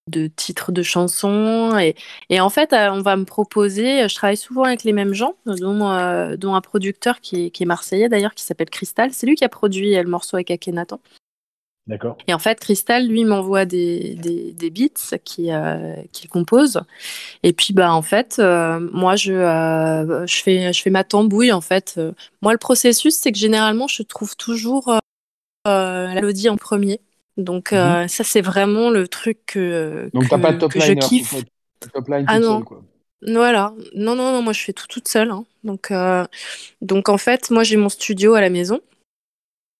[0.09, 1.79] de titres de chansons.
[1.79, 1.95] Et,
[2.29, 5.37] et en fait, euh, on va me proposer, je travaille souvent avec les mêmes gens,
[5.47, 9.13] dont, un producteur qui est, qui est marseillais d'ailleurs, qui s'appelle Cristal.
[9.13, 11.01] C'est lui qui a produit le morceau avec Akhenaton.
[11.87, 12.17] D'accord.
[12.27, 16.81] Et en fait, Crystal, lui, m'envoie des, des, des beats qu'il euh, qu'il compose.
[17.43, 21.53] Et puis, bah, en fait, euh, moi, je, euh, je, fais, je fais ma tambouille,
[21.53, 22.01] en fait.
[22.43, 24.99] Moi, le processus, c'est que généralement, je trouve toujours
[25.67, 27.01] la mélodie en premier.
[27.37, 28.09] Donc, Mhm.
[28.09, 31.01] ça, c'est vraiment le truc que, Donc, t'as pas de que, top que je liner,
[31.01, 31.45] tu kiffe.
[31.93, 32.83] top line Ah non, seule, quoi.
[33.23, 33.75] voilà.
[33.95, 35.31] Non, non, non, moi, je fais tout toute seule.
[35.31, 35.45] hein.
[35.65, 35.93] Donc,
[36.81, 38.81] donc, en fait, moi, j'ai mon studio à la maison.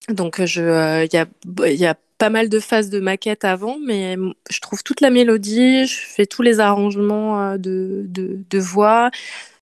[0.09, 1.27] Donc, il je, il y, a,
[1.67, 4.17] il y a pas mal de phases de maquette avant, mais
[4.51, 9.11] je trouve toute la mélodie, je fais tous les arrangements euh, de, de, de voix,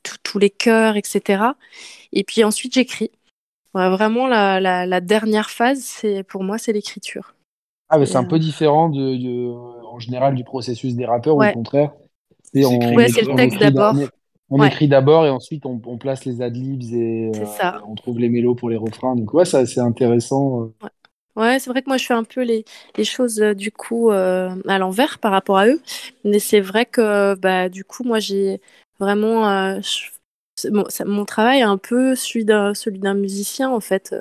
[0.02, 1.56] tout- tous les chœurs, etc.
[2.12, 3.10] Et puis ensuite, j'écris.
[3.74, 7.34] Ouais, vraiment, la, la, la dernière phase, c'est pour moi, c'est l'écriture.
[7.88, 9.50] Ah, mais Et, c'est un euh, peu différent de, de-
[9.86, 11.92] en général du processus des rappeurs, ou au contraire,
[12.42, 13.96] c'est Ils on, ouais, c'est le texte d'abord.
[14.52, 17.82] On Ouais, écrit d'abord et ensuite on, on place les adlibs et euh, ça.
[17.88, 19.16] on trouve les mélos pour les refrains.
[19.16, 20.62] Donc ouais, ça c'est intéressant.
[20.64, 20.74] euh.
[20.82, 20.90] Ouais,
[21.36, 22.64] Ouais, c'est vrai que moi, je fais un peu les,
[22.96, 25.80] les choses euh, du coup euh, à l'envers par rapport à eux.
[26.24, 28.60] Mais c'est vrai que bah, du coup, moi, j'ai
[29.00, 29.48] vraiment.
[29.48, 30.10] euh, je-
[30.70, 34.14] mon, ça- mon travail est un peu celui d'un celui d'un musicien, en fait,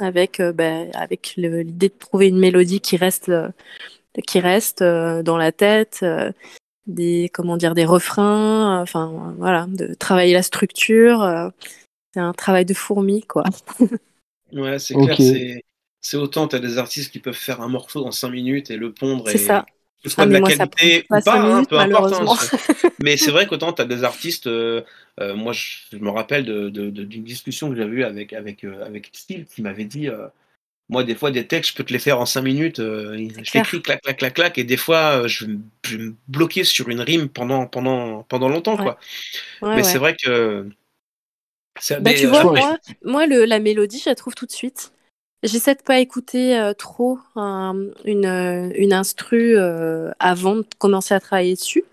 [0.00, 3.32] avec, bah, avec l'idée de trouver une mélodie qui reste,
[4.26, 6.04] qui reste dans la tête,
[6.88, 11.22] des, comment dire, des refrains, euh, enfin, euh, voilà, de travailler la structure.
[11.22, 11.50] euh,
[12.14, 13.44] c'est un travail de fourmi, quoi.
[14.52, 15.62] Ouais, c'est clair, c'est
[16.00, 18.76] c'est autant tu as des artistes qui peuvent faire un morceau en 5 minutes et
[18.76, 19.66] le pondre C'est et ça.
[20.02, 22.12] que ce soit Ah, de mais la moi, qualité ou pas hein, peu importe.
[22.12, 22.24] hein,
[23.00, 24.82] mais c'est vrai qu'autant tu as des artistes, euh,
[25.20, 28.32] euh, moi je, je me rappelle de- de- de- d'une discussion que j'avais eue avec,
[28.32, 30.28] avec, euh, avec Steve qui m'avait dit, euh,
[30.88, 33.52] moi des fois des textes je peux te les faire en 5 minutes, euh, je
[33.58, 36.14] l'écris clac clac clac clac et des fois euh, je, vais me- je vais me
[36.28, 38.98] bloquer sur une rime pendant, pendant, pendant longtemps Ouais, quoi.
[39.62, 40.68] ouais, Mais c'est vrai que...
[42.00, 44.92] Bah, tu euh, vois, moi, moi le, la mélodie, je la trouve tout de suite.
[45.44, 51.20] J'essaie de pas écouter euh, trop un- une, une instru euh, avant de commencer à
[51.20, 51.84] travailler dessus.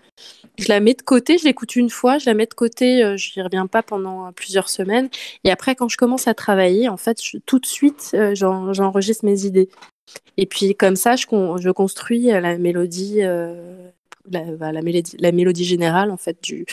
[0.58, 3.16] Je la mets de côté, je l'écoute une fois, je la mets de côté, euh,
[3.16, 5.08] je n'y reviens pas pendant euh, plusieurs semaines.
[5.44, 9.24] Et après, quand je commence à travailler, en fait, tout de suite, euh, j'en- j'enregistre
[9.24, 9.68] mes idées.
[10.36, 13.20] Et puis comme ça, je, con- je construis la mélodie,
[14.30, 14.82] la,
[15.32, 16.66] mélodie, générale en fait du,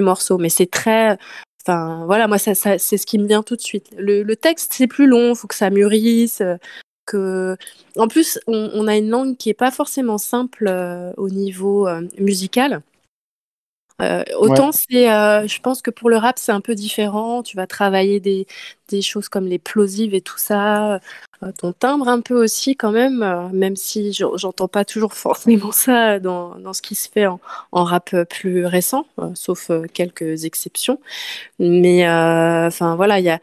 [0.00, 0.38] morceau.
[0.38, 1.18] Mais c'est très,
[1.64, 3.86] enfin voilà, moi c'est ce qui me vient tout de suite.
[3.96, 6.42] Le, texte c'est plus long, faut que ça mûrisse.
[7.12, 10.68] En plus, on, a une langue qui est pas forcément simple
[11.16, 12.82] au niveau musical.
[14.00, 14.50] Euh, Ouais.
[14.50, 17.42] autant c'est, euh, je pense que pour le rap c'est un peu différent.
[17.42, 18.46] Tu vas travailler des,
[18.88, 20.94] des choses comme les plosives et tout ça,
[21.42, 25.12] euh, ton timbre un peu aussi quand même, euh, même si j'en- j'entends pas toujours
[25.14, 27.40] forcément ça dans, dans ce qui se fait en,
[27.72, 30.98] en rap euh, plus récent, euh, sauf euh, quelques exceptions.
[31.58, 33.38] Mais euh, enfin voilà, il y a euh,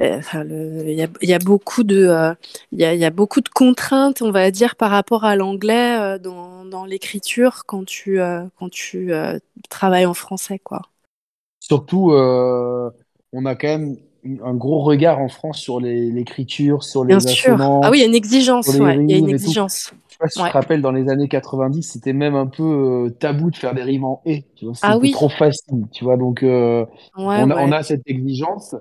[0.00, 2.34] enfin, il y a, il y a beaucoup de,
[2.72, 5.36] il y a, il y a beaucoup de contraintes, on va dire, par rapport à
[5.36, 10.82] l'anglais euh, dans, dans l'écriture quand tu, euh, quand tu euh, travailles en français, quoi.
[11.60, 13.96] Surtout, on a quand même
[14.42, 17.60] un gros regard en France sur l'écriture, sur Bien les sûr.
[17.60, 18.96] Ah oui, il y a une exigence, ouais.
[18.96, 19.92] Il y a une exigence.
[20.18, 20.48] Pas si tu Ouais.
[20.48, 23.82] te rappelles, dans les années 90, c'était même un peu euh, tabou de faire des
[23.82, 24.44] rimes en et.
[24.56, 25.84] Tu vois, Ah c'était oui, trop facile.
[25.92, 26.84] Tu vois, donc euh,
[27.16, 27.72] ouais, on a, on ouais.
[27.72, 28.74] a cette exigence.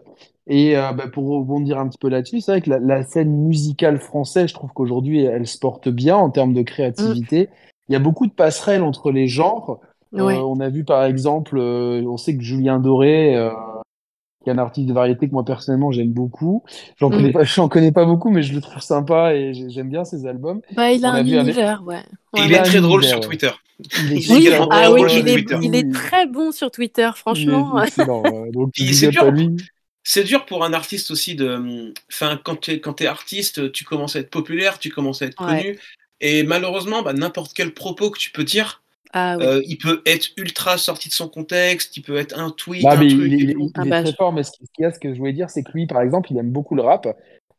[0.48, 3.32] Et euh, bah, pour rebondir un petit peu là-dessus, c'est vrai que la, la scène
[3.36, 6.62] musicale française, je trouve qu'aujourd'hui, elle se porte bien en termes de
[6.98, 7.50] Mm, créativité.
[7.90, 9.80] Il y a beaucoup de passerelles entre les genres.
[10.16, 13.36] On a vu par exemple, on sait que Julien Doré,
[14.48, 16.64] qui est un artiste de variété que moi personnellement j'aime beaucoup.
[17.00, 17.14] J'en Mm.
[17.14, 20.06] connais pas, j'en connais pas beaucoup, mais je le trouve sympa et j'ai- j'aime bien
[20.06, 20.62] ses albums.
[20.74, 21.24] Bah, il a On un ouais.
[22.36, 23.26] il il est très drôle univers, sur ouais.
[23.38, 23.52] Twitter.
[23.80, 25.58] Il est Il est Oui, également ah oui, drôle sur il est, Twitter.
[25.62, 27.84] il est très bon sur Twitter, il est franchement.
[27.84, 28.24] excellent.
[28.24, 28.52] ouais.
[28.52, 29.34] Donc Puis big c'est dur,
[30.04, 31.94] c'est dur pour un artiste aussi de.
[32.12, 35.26] Enfin, quand tu es, quand es artiste, tu commences à être populaire, tu commences à
[35.26, 35.62] être Ouais.
[35.64, 35.80] connu.
[36.22, 38.82] Et malheureusement, bah, n'importe quel propos que tu peux dire,
[39.14, 39.46] Ah oui.
[39.46, 42.92] euh, il peut être ultra sorti de son contexte, il peut être un tweet, Bah,
[42.94, 43.56] un mais truc il il est.
[43.76, 45.18] Ah il est bah, très je- fort, mais ce qu'il y a, ce que je
[45.20, 47.08] voulais dire, c'est que lui, par exemple, il aime beaucoup le rap.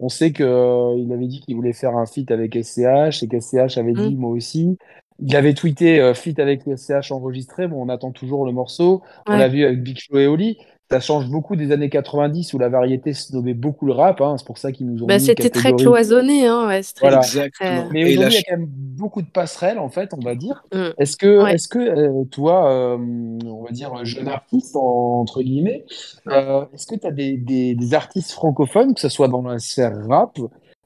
[0.00, 3.28] On sait que euh, il avait dit qu'il voulait faire un feat avec SCH et
[3.28, 4.18] qu'SCH avait dit Mm.
[4.18, 4.76] moi aussi.
[5.20, 7.66] Il avait tweeté euh, feat avec SCH enregistré.
[7.66, 9.02] Bon, on attend toujours le morceau.
[9.26, 10.58] On l'a vu avec Big Flo et Oli.
[10.90, 14.20] Ça change beaucoup des années 90 où la variété snobait beaucoup le rap.
[14.22, 14.37] hein.
[14.38, 17.18] C'est pour ça qu'ils nous ont Bah, c'était très cloisonné, hein, ouais, c'est très, Voilà.
[17.18, 17.88] Exactement.
[17.92, 20.64] Mais aujourd'hui, il y a quand même beaucoup de passerelles, en fait, on va dire.
[20.72, 20.79] Mm.
[20.98, 21.55] Est-ce que, Ouais.
[21.55, 25.85] est-ce que euh, toi, euh, on va dire jeune artiste, en- entre guillemets,
[26.29, 29.59] euh, est-ce que tu as des, des, des artistes francophones, que ce soit dans la
[29.59, 30.38] sphère rap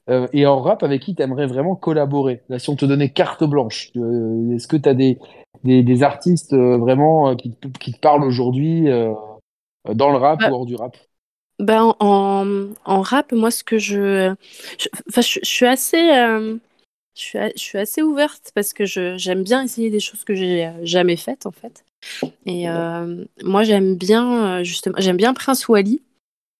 [0.09, 2.41] euh, et en rap, avec qui tu aimerais vraiment collaborer?
[2.49, 5.17] Là, si on te donnait carte blanche, euh, est-ce que tu as des,
[5.63, 9.13] des, des artistes euh, vraiment euh, qui, te- qui te parlent aujourd'hui euh,
[9.85, 10.97] dans le rap Bah, ou hors du rap?
[11.59, 14.33] bah, en, en rap, moi, ce que je.
[14.79, 15.97] je- Enfin, je, je suis assez.
[16.11, 16.57] euh,
[17.15, 21.45] je suis, assez ouverte parce que j'aime bien essayer des choses que j'ai jamais faites
[21.47, 21.85] en fait.
[22.45, 22.67] Et
[23.43, 26.01] moi j'aime bien justement, j'aime bien Prince Wally.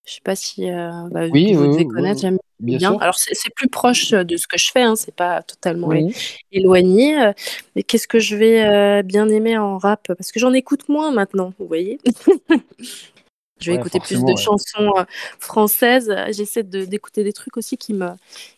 [0.05, 2.97] Je sais pas si bah, oui, vous devez connaître, j'aime bien.
[2.99, 5.91] Alors c'est plus proche de ce que je fais, hein, c'est pas totalement
[6.51, 7.31] éloigné.
[7.75, 10.07] Mais qu'est-ce que je vais bien aimer en rap?
[10.17, 11.99] Parce que j'en écoute moins maintenant, vous voyez.
[13.59, 14.91] je vais écouter plus de chansons
[15.39, 16.13] françaises.
[16.31, 18.09] J'essaie d'écouter des trucs aussi qui me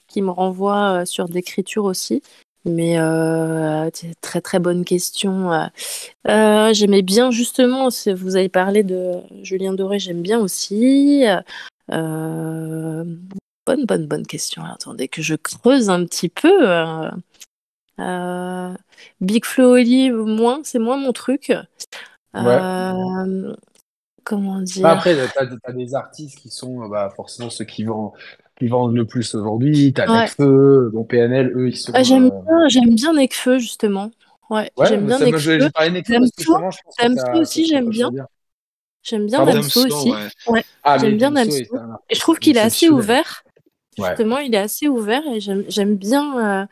[0.08, 2.22] qui me renvoient sur l'écriture aussi.
[2.66, 3.90] Mais euh,
[4.22, 5.52] très très bonne question.
[6.28, 11.26] Euh, J'aimais bien justement, vous avez parlé de Julien Doré, j'aime bien aussi.
[11.92, 13.04] Euh,
[13.68, 14.64] bonne bonne bonne question.
[14.64, 16.68] attendez que je creuse un petit peu.
[18.00, 18.74] Euh,
[19.22, 21.54] Big Flo Olive, moins, c'est moins mon truc.
[22.36, 23.56] Euh,
[24.26, 29.06] comment dire Après, tu as, des artistes qui sont bah, forcément ceux qui vendent le
[29.06, 29.94] plus aujourd'hui.
[29.94, 30.24] T'as ouais.
[30.24, 31.94] Nekfeu, bon PNL, eux ils sont.
[31.96, 34.12] Ah, j'aime euh, bien, j'aime bien Nekfeu justement.
[34.50, 35.60] Ouais, j'aime bien Nekfeu.
[37.00, 38.12] Damso aussi, j'aime bien.
[39.02, 40.14] J'aime bien Damso aussi.
[40.48, 40.64] Ouais.
[40.84, 41.64] Ah, j'aime bien Damso.
[42.10, 43.44] Et je trouve qu'il est assez ouvert.
[43.98, 46.62] Justement, il est assez ouvert et j'aime bien.
[46.62, 46.66] Euh...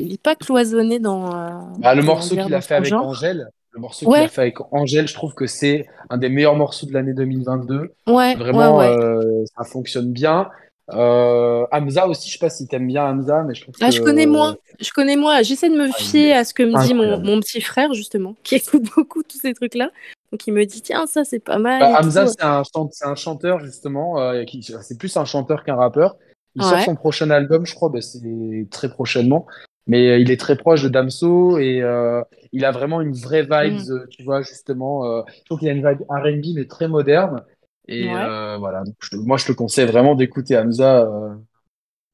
[0.00, 1.34] Il n'est pas cloisonné dans.
[1.34, 1.58] Euh...
[1.78, 5.08] Bah, le morceau qu'il a fait avec Angèle, le morceau qu'il a fait avec Angèle,
[5.08, 7.92] je trouve que c'est un des meilleurs morceaux de l'année 2022.
[8.06, 10.48] Ouais, Vraiment, euh, ça fonctionne bien.
[10.94, 14.00] Euh, Hamza aussi, je sais pas si t'aimes bien Hamza, mais je trouve ah, je
[14.00, 14.56] connais moins.
[14.80, 15.42] Je connais moins.
[15.42, 18.36] J'essaie de me ah, fier à ce que me dit mon, mon, petit frère justement,
[18.42, 19.90] qui écoute beaucoup tous ces trucs-là.
[20.32, 21.80] Donc il me dit tiens ça c'est pas mal.
[21.80, 22.62] Bah, Hamza c'est un,
[23.02, 24.44] un, chanteur justement, euh,
[24.80, 26.16] c'est plus un chanteur qu'un rappeur.
[26.54, 29.46] Il sort son prochain album, je crois, bah, c'est très prochainement.
[29.88, 32.22] Mais euh, il est très proche de Damso et euh,
[32.52, 34.06] il a vraiment une vraie vibe, mm.
[34.10, 35.04] tu vois justement.
[35.06, 37.42] Euh, je trouve qu'il a une vibe R&B mais très moderne.
[37.88, 41.00] Et euh, voilà, moi je te conseille vraiment d'écouter Hamza.
[41.00, 41.34] Euh,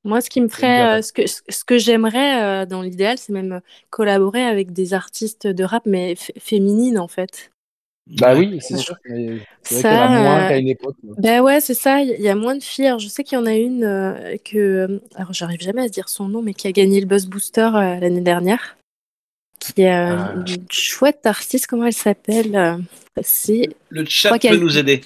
[0.05, 3.61] moi, ce qui me ferait, euh, ce que, ce que j'aimerais dans l'idéal, c'est même
[3.91, 7.51] collaborer avec des artistes de rap, mais féminines en fait.
[8.07, 8.97] Bah oui, c'est sûr.
[9.05, 10.97] C'est vrai qu'il y en a moins qu'à une époque.
[11.03, 12.01] Bah ouais, c'est ça.
[12.01, 12.95] Il y a moins de filles.
[12.99, 16.43] je sais qu'il y en a une que, alors j'arrive jamais à dire son nom,
[16.43, 18.77] mais qui a gagné le Buzz Booster l'année dernière,
[19.59, 20.35] qui est ah.
[20.37, 21.67] une chouette artiste.
[21.67, 22.85] Comment elle s'appelle
[23.23, 23.71] C'est.
[23.88, 25.01] Le chat peut nous aider.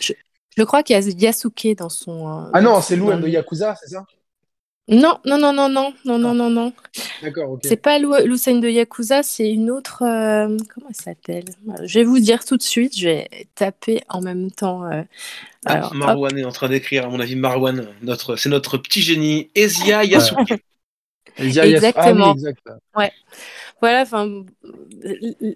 [0.58, 2.26] Je crois qu'il y a Yasuke dans son.
[2.26, 4.04] Euh, ah non, c'est Lou de Yakuza, c'est ça?
[4.88, 6.72] Non, non, non, non, non, non, non, non, non.
[7.22, 7.60] D'accord, ok.
[7.64, 10.02] C'est pas Lucène de Yakuza, c'est une autre.
[10.02, 11.44] Euh, comment elle s'appelle?
[11.84, 14.84] Je vais vous dire tout de suite, je vais taper en même temps.
[14.90, 15.02] Euh,
[15.66, 19.50] ah, Marwan est en train d'écrire, à mon avis, Marwan, notre, c'est notre petit génie,
[19.54, 20.54] Ezia Yasuke.
[21.36, 22.30] Exactement.
[22.30, 22.68] Ah, exact.
[22.96, 23.12] Ouais.
[23.80, 24.44] Voilà, enfin,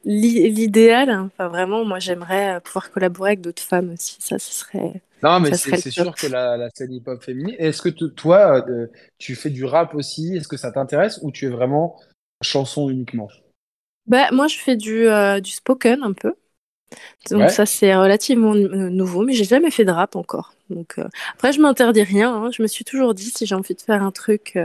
[0.05, 4.17] l'idéal, hein, enfin vraiment, moi j'aimerais pouvoir collaborer avec d'autres femmes aussi.
[4.21, 5.01] Ça, ce serait.
[5.23, 7.55] Non, mais c'est sûr que la, la scène hip-hop féminine.
[7.59, 10.37] Est-ce que toi, euh, tu fais du rap aussi?
[10.37, 12.01] Est-ce que ça t'intéresse ou tu es vraiment
[12.43, 13.29] chanson uniquement?
[14.07, 16.35] Bah, moi, je fais du, euh, du spoken un peu.
[17.31, 20.53] Donc ça c'est relativement euh, nouveau, mais j'ai jamais fait de rap encore.
[20.69, 20.97] Donc
[21.33, 22.35] après je m'interdis rien.
[22.35, 22.51] Hein.
[22.51, 24.59] Je me suis toujours dit si j'ai envie de faire un truc,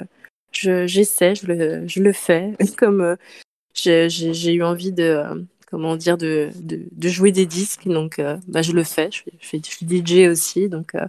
[0.51, 2.51] j'essaie, je, le, je le fais.
[2.77, 3.15] Comme
[3.73, 5.23] j'ai eu envie de
[5.69, 7.87] comment dire de, de, jouer des disques.
[7.87, 9.09] Donc euh, bah, je le fais.
[9.11, 10.69] Je, fais, je suis DJ aussi.
[10.69, 11.05] Donc euh,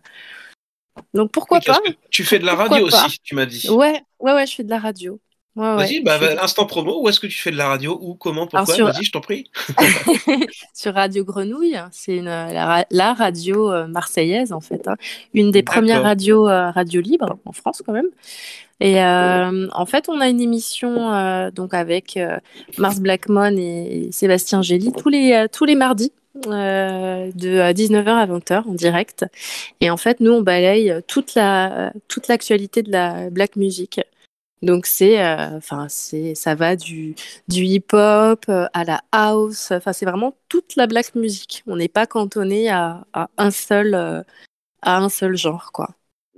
[1.15, 3.69] donc pourquoi pas tu fais de la radio aussi tu m'as dit.
[3.71, 5.21] Ouais ouais ouais je fais de la radio.
[5.55, 8.77] Vas-y, bah, l'instant promo, où est-ce que tu fais de la radio Où, comment, pourquoi?
[8.77, 9.51] Vas-y, je t'en prie.
[10.73, 14.95] sur Radio Grenouille, c'est la, la, radio euh, marseillaise en fait, hein.
[15.35, 18.07] une des premières radios radio libres en France quand même.
[18.81, 22.39] Et euh, en fait, on a une émission euh, donc avec euh,
[22.79, 26.13] Mars Blackmon et Sébastien Gély tous les, tous les mardis.
[26.47, 29.27] de 19h à 20h en direct.
[29.81, 34.01] Et en fait nous on balaye toute la toute l'actualité de la black music.
[34.63, 35.21] Donc c'est
[35.57, 37.17] enfin c'est ça va du
[37.49, 39.73] du hip hop à la house.
[39.73, 41.65] Enfin c'est vraiment toute la black music.
[41.67, 43.95] On n'est pas cantonné à, à un seul
[44.83, 45.89] à un seul genre quoi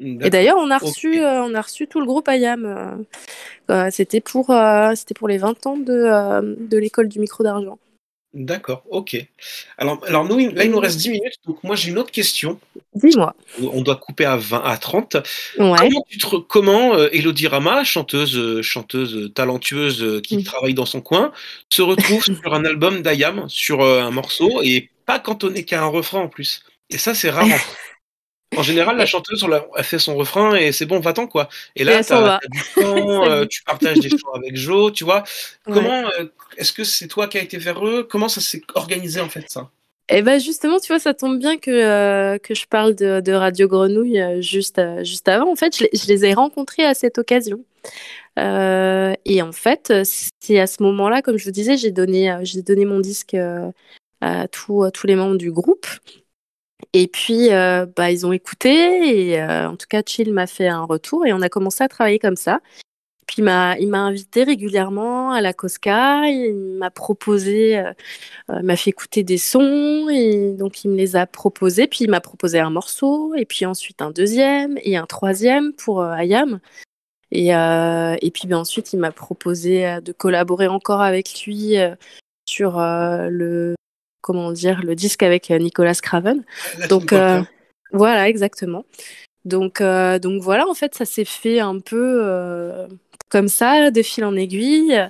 [0.01, 2.65] et d'ailleurs, on a reçu, euh, on a reçu tout le groupe IAM.
[2.65, 2.97] Euh,
[3.71, 4.55] euh, c'était pour,
[4.95, 7.79] c'était pour les 20 ans de, de l'école du micro d'argent.
[8.33, 9.17] D'accord, ok.
[9.77, 12.61] Alors, alors nous, là, il nous reste 10 minutes, donc moi j'ai une autre question.
[12.95, 13.35] Dis-moi.
[13.61, 15.17] On doit couper à 20, à 30.
[15.57, 20.45] Comment, tu comment Elodie Rama, chanteuse, chanteuse talentueuse qui mm.
[20.45, 21.33] travaille dans son coin,
[21.71, 26.21] se retrouve sur un album d'IAM, sur un morceau, et pas cantonné qu'à un refrain
[26.21, 27.49] en plus Et ça, c'est rare.
[28.57, 31.49] En général, la chanteuse, elle fait son refrain et c'est bon, va-t'en quoi.
[31.77, 35.23] Et là, tu as, du temps, euh, tu partages des choses avec Jo, tu vois.
[35.65, 36.25] Comment, euh,
[36.57, 38.03] est-ce que c'est toi qui as été vers eux?
[38.03, 39.71] Comment ça s'est organisé en fait ça?
[40.09, 43.69] Eh ben justement, tu vois, ça tombe bien que, euh, que je parle de, Radio
[43.69, 45.53] Grenouille juste, juste avant.
[45.53, 47.65] En fait, je les, ai rencontrés à cette occasion.
[48.37, 49.93] et en fait,
[50.41, 53.37] c'est à ce moment-là, comme je vous disais, j'ai donné, j'ai donné mon disque
[54.21, 55.87] à, tous tous les membres du groupe.
[56.93, 61.27] Et puis, bah, ils ont écouté et en tout cas, Chill m'a fait un retour
[61.27, 62.61] et on a commencé à travailler comme ça.
[63.31, 67.93] Puis il m'a, il m'a invité régulièrement à la Cosca, il m'a proposé, euh,
[68.51, 72.11] euh, m'a fait écouter des sons, et donc il me les a proposés, puis il
[72.11, 76.59] m'a proposé un morceau, et puis ensuite un deuxième, et un troisième pour euh, Ayam.
[77.31, 81.77] Et, et puis ben, ensuite il m'a proposé de collaborer encore avec lui
[82.45, 83.77] sur le,
[84.21, 86.45] comment dire, le disque avec Nicolas Craven.
[86.89, 87.15] donc
[87.93, 88.85] voilà, exactement.
[89.45, 92.89] Donc, donc voilà, en fait, ça s'est fait un peu
[93.31, 95.01] comme ça, de fil en aiguille.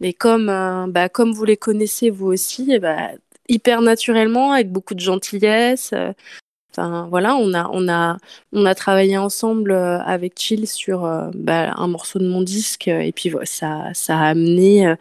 [0.00, 3.12] Mais comme, euh, bah, comme vous les connaissez vous aussi, bah,
[3.48, 5.94] hyper naturellement, avec beaucoup de gentillesse.
[6.78, 8.16] Euh, enfin, voilà, on a, on, a,
[8.52, 11.00] on a travaillé ensemble euh, avec Chill sur
[11.34, 12.88] bah, un morceau de mon disque.
[12.88, 14.94] Et puis ça, ça a amené,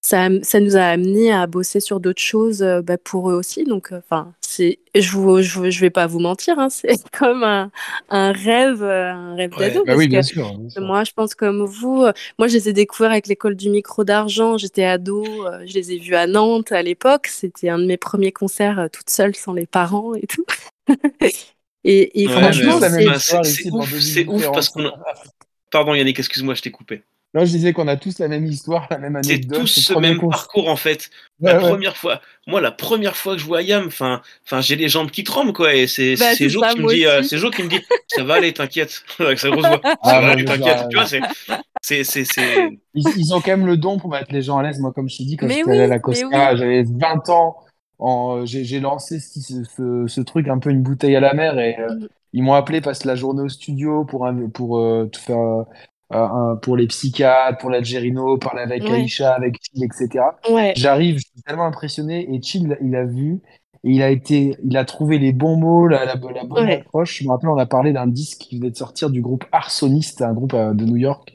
[0.00, 3.64] ça, ça nous a amené à bosser sur d'autres choses bah, pour eux aussi.
[3.64, 7.70] Donc, enfin, c'est je je, vais pas vous mentir, hein, c'est comme un,
[8.10, 9.84] un, rêve, un rêve d'ado.
[9.84, 12.02] Bah oui, bien sûr, Moi, je pense comme vous.
[12.02, 14.56] Euh, moi, je les ai découverts avec l'école du micro d'argent.
[14.56, 17.26] J'étais ado, euh, je les ai vus à Nantes à l'époque.
[17.26, 20.44] C'était un de mes premiers concerts euh, toute seule, sans les parents et tout.
[21.84, 22.80] Et, et franchement,
[23.20, 24.90] c'est ouf, parce qu'on.
[25.70, 27.02] Pardon, Yannick, excuse-moi, je t'ai coupé.
[27.34, 29.56] Non, je disais qu'on a tous la même histoire, la même anecdote.
[29.56, 31.10] C'est tous ce même parcours en fait.
[31.40, 34.88] la première fois, moi la première fois que je vois Yam, enfin, enfin, j'ai les
[34.88, 35.74] jambes qui tremblent quoi.
[35.74, 38.34] Et c'est bah, Jo qui me dit, euh, c'est Jo qui me dit, ça va
[38.34, 39.02] aller, t'inquiète.
[39.18, 40.88] Avec sa grosse voix, ça ah, va aller, t'inquiète.
[40.90, 42.70] Tu vois, c'est, c'est, c'est.
[42.94, 44.78] Ils, ils, ont quand même le don pour mettre les gens à l'aise.
[44.78, 47.56] Moi, comme je t'ai dit, quand j'étais à la Costa, j'avais 20 ans.
[48.44, 51.94] J'ai lancé ce, ce, ce, truc un peu une bouteille à la mer et euh,
[51.94, 52.08] mm.
[52.32, 55.64] ils m'ont appelé passer la journée au studio pour, pour euh, tout faire
[56.12, 60.24] euh, pour les psychiatres, pour l'Algérino, parler avec Aïcha, avec Chill, etc.
[60.76, 63.40] J'arrive, je suis tellement impressionné et Chill, il a vu
[63.84, 67.20] et il a été, il a trouvé les bons mots, la, la, bonne approche.
[67.20, 70.22] Je me rappelle, on a parlé d'un disque qui venait de sortir du groupe Arsoniste,
[70.22, 71.32] un groupe de New York,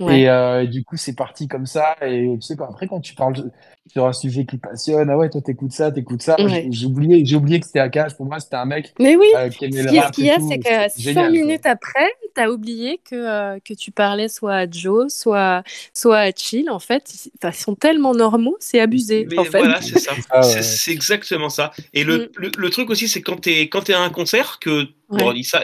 [0.00, 1.94] et du coup, c'est parti comme ça.
[2.02, 3.50] Et tu sais après, quand tu parles
[3.90, 6.36] sur un sujet qui passionne, ah ouais, toi, t'écoutes ça, t'écoutes ça.
[6.70, 8.14] J'ai oublié, j'ai oublié que c'était Akash.
[8.14, 8.92] Pour moi, c'était un mec.
[8.98, 13.00] Mais oui, euh, qui ce qu'il y a, c'est que cinq minutes après, t'as oublié
[13.08, 15.62] que, euh, que tu parlais soit à Joe, soit,
[15.94, 16.70] soit à Chill.
[16.70, 19.26] En fait, ils, sont tellement normaux, c'est abusé.
[19.36, 19.58] en fait.
[19.58, 20.12] Voilà, c'est ça.
[20.30, 21.72] Ah c'est exactement ça.
[21.94, 22.28] Et le, mm.
[22.36, 25.62] le, le, truc aussi, c'est quand t'es quand es à un concert, que Bon, ça,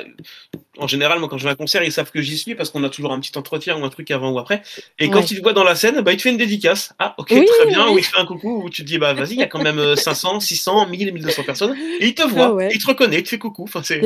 [0.79, 2.71] en général, moi, quand je vais à un concert, ils savent que j'y suis parce
[2.71, 4.63] qu'on a toujours un petit entretien ou un truc avant ou après.
[5.01, 6.95] Et quand ils te voient dans la scène, bah, ils te font une dédicace.
[7.01, 7.89] Ah, ok, très bien.
[7.89, 10.41] Ou un coucou, ou tu te dis, bah, vas-y, il y a quand même 500,
[10.41, 11.77] 600, 1000, 1200 personnes.
[12.01, 13.65] Et ils te voient, ils te reconnaissent, ils te font coucou.
[13.65, 14.01] Enfin, c'est,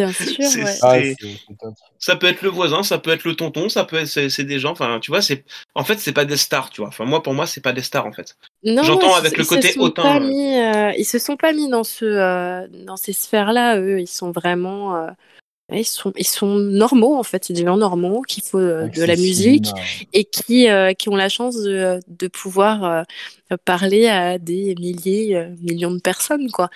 [0.83, 0.97] ah,
[1.99, 4.59] ça peut être le voisin, ça peut être le tonton, ça peut être, c'est, des
[4.59, 4.73] gens.
[4.73, 6.88] Enfin, tu vois, c'est, en fait, c'est pas des stars, tu vois.
[6.88, 8.37] Enfin, moi, pour moi, c'est pas des stars, en fait.
[8.64, 10.21] J'entends avec le côté autant.
[10.21, 14.01] Mis, euh, ils se sont pas mis dans ce, euh, dans ces sphères-là, eux.
[14.01, 14.97] Ils sont vraiment.
[14.97, 15.11] Euh,
[15.72, 19.02] ils sont, ils sont normaux en fait, c'est des gens normaux qui font euh, de
[19.02, 19.68] la musique
[20.12, 23.02] et qui, euh, qui ont la chance de, de pouvoir euh,
[23.64, 26.70] parler à des milliers, millions de personnes quoi.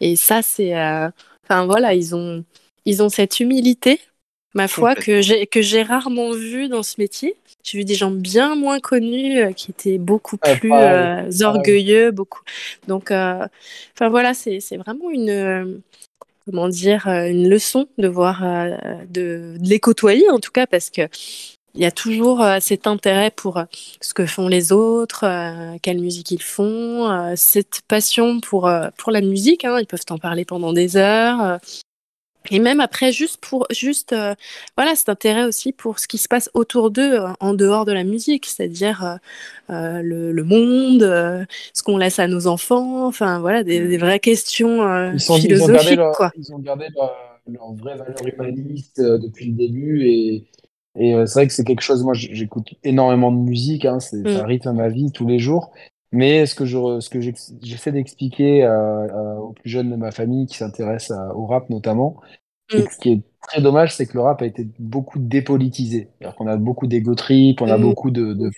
[0.00, 2.44] Et ça c'est, enfin voilà, ils ont,
[2.84, 4.00] ils ont cette humilité,
[4.54, 7.36] ma foi, que j'ai que j'ai rarement vu dans ce métier.
[7.62, 10.72] J'ai vu des gens bien moins connus qui étaient beaucoup plus
[11.42, 12.42] orgueilleux, beaucoup.
[12.88, 15.80] Donc, enfin voilà, c'est vraiment une
[16.44, 18.76] comment dire, euh, une leçon de voir, euh,
[19.08, 21.02] de, les côtoyer en tout cas, parce que
[21.74, 23.62] il y a toujours euh, cet intérêt pour
[24.00, 25.24] ce que font les autres,
[25.80, 29.64] quelle musique ils font, cette passion pour, pour la musique.
[29.64, 31.58] Hein, ils peuvent en parler pendant des heures.
[32.50, 34.34] Et même après, juste pour, juste, euh,
[34.76, 37.92] voilà, cet intérêt aussi pour ce qui se passe autour d'eux, euh, en dehors de
[37.92, 39.18] la musique, c'est-à-dire
[39.70, 44.20] euh, le, le, monde, ce qu'on laisse à nos enfants, enfin voilà, des, des vraies
[44.20, 44.78] questions
[45.18, 45.50] philosophiques.
[45.50, 46.32] Ils ont gardé, leur, quoi.
[46.36, 50.44] Ils ont gardé leur, leur vraie valeur humaniste depuis le début et,
[50.98, 54.44] et c'est vrai que c'est quelque chose, moi j'écoute énormément de musique, hein, c'est, ça
[54.44, 55.72] rythme ma vie tous les jours.
[56.12, 60.10] Mais ce que je, ce que j'essaie d'expliquer euh, euh, aux plus jeunes de ma
[60.10, 62.20] famille qui s'intéressent au rap notamment,
[62.72, 62.80] mm.
[62.90, 66.10] ce qui est très dommage, c'est que le rap a été beaucoup dépolitisé.
[66.20, 67.82] Alors qu'on a beaucoup d'égo trip, on a mm.
[67.82, 68.50] beaucoup de, de,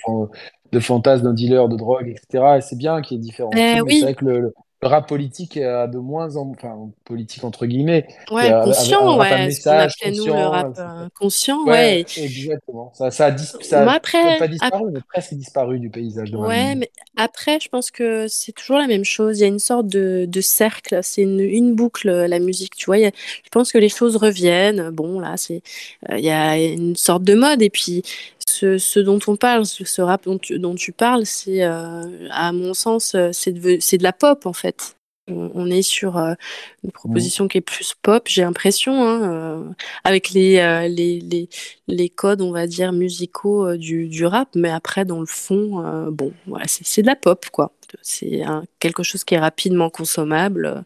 [0.73, 2.57] de fantasmes d'un dealer de drogue, etc.
[2.59, 3.51] Et c'est bien qu'il y ait différents.
[3.57, 4.55] Eh c'est vrai que le, le
[4.87, 9.71] rap politique a de moins en enfin politique entre guillemets ouais conscient ouais ce qu'on
[9.71, 12.93] appelait nous le rap euh, conscient ouais, exactement.
[12.95, 16.91] Ça, ça a, ça après, pas disparu mais presque disparu du paysage de ouais mais
[17.17, 19.39] après je pense que c'est toujours la même chose.
[19.39, 22.87] Il y a une sorte de, de cercle c'est une, une, boucle la musique tu
[22.87, 22.99] vois.
[22.99, 24.91] Je pense que les choses reviennent.
[24.91, 25.63] Bon là c'est
[26.11, 28.03] euh, il y a une sorte de mode et puis
[28.49, 32.75] ce, ce, dont on parle, ce rap dont tu, dont tu parles, c'est, à mon
[32.75, 34.97] sens, c'est de, c'est de la pop en fait.
[35.27, 36.37] On, est sur une
[36.85, 36.91] mmh.
[36.91, 39.75] proposition qui est plus pop, j'ai l'impression, hein,
[40.05, 40.57] avec les,
[40.91, 41.49] les, les,
[41.89, 46.35] les, codes, on va dire, musicaux du, du rap, mais après, dans le fond, bon,
[46.47, 47.73] voilà, c'est de la pop, quoi.
[48.03, 48.43] C'est
[48.81, 50.85] quelque chose qui est rapidement consommable.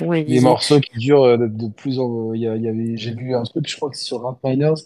[0.00, 3.76] les morceaux qui durent de, plus en il y, avait j'ai vu un truc je
[3.76, 4.82] crois que c'est sur Rap Miners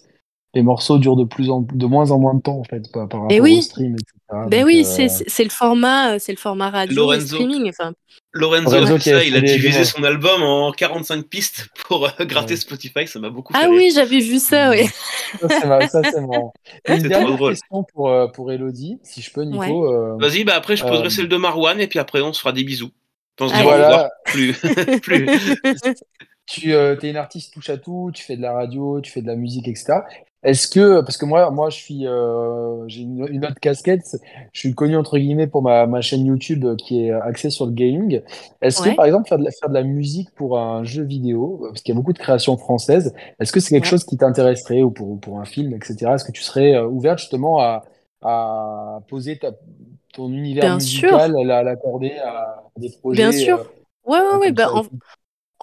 [0.55, 3.03] les morceaux durent de plus en de moins en moins de temps en fait par,
[3.03, 3.57] rapport oui.
[3.59, 4.47] au stream etc.
[4.49, 7.93] Ben oui euh, c'est le format c'est le format radio Lorenzo, streaming enfin.
[8.31, 13.05] Lorenzo, Lorenzo ça, il a divisé son album en 45 pistes pour euh, gratter Spotify
[13.05, 14.87] ça m'a beaucoup fait ah oui j'avais vu ça oui
[15.39, 16.53] ça c'est marrant
[16.87, 20.83] une dernière question pour euh, pour Elodie si je peux Nico vas-y bah après je
[20.83, 22.91] poserai celle de Marwan et puis après on se fera des bisous.
[23.39, 24.11] On se voilà.
[24.25, 24.53] plus.
[25.01, 25.55] Plus.
[26.47, 29.27] Tu es une artiste touche à tout, tu fais de la radio, tu fais de
[29.27, 29.93] la musique, etc.
[30.45, 34.15] Est-ce que, parce que moi, moi je suis, euh, j'ai une, autre casquette,
[34.53, 37.71] je suis connu entre guillemets pour ma, ma chaîne YouTube qui est axée sur le
[37.71, 38.21] gaming.
[38.61, 41.59] Est-ce que, par exemple, faire de, la, faire de la musique pour un jeu vidéo,
[41.63, 44.83] parce qu'il y a beaucoup de créations françaises, est-ce que c'est quelque chose qui t'intéresserait
[44.83, 46.11] ou pour, pour un film, etc.
[46.13, 47.83] Est-ce que tu serais euh, ouverte justement à,
[48.21, 49.51] à poser ta,
[50.13, 53.59] ton univers musical, à l'accorder à des projets Bien sûr.
[53.59, 54.63] Euh, ouais, ouais, ouais.
[54.63, 54.83] En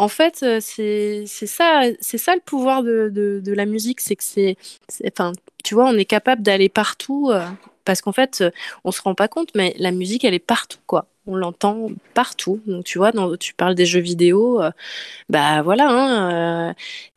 [0.09, 4.57] fait, c'est ça, c'est ça le pouvoir de, la musique, c'est que c'est,
[5.07, 5.33] enfin,
[5.65, 7.31] tu vois, on est capable d'aller partout
[7.85, 8.45] parce qu'en fait,
[8.85, 11.07] on se rend pas compte, mais la musique, elle est partout, quoi.
[11.27, 12.61] On l'entend partout.
[12.67, 14.61] Donc, tu vois, tu parles des jeux vidéo,
[15.29, 16.75] bah voilà, hein,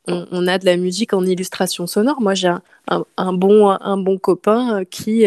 [0.07, 2.21] on, a de la musique en illustration sonore.
[2.21, 2.53] Moi, j'ai
[3.17, 5.25] bon, un bon copain qui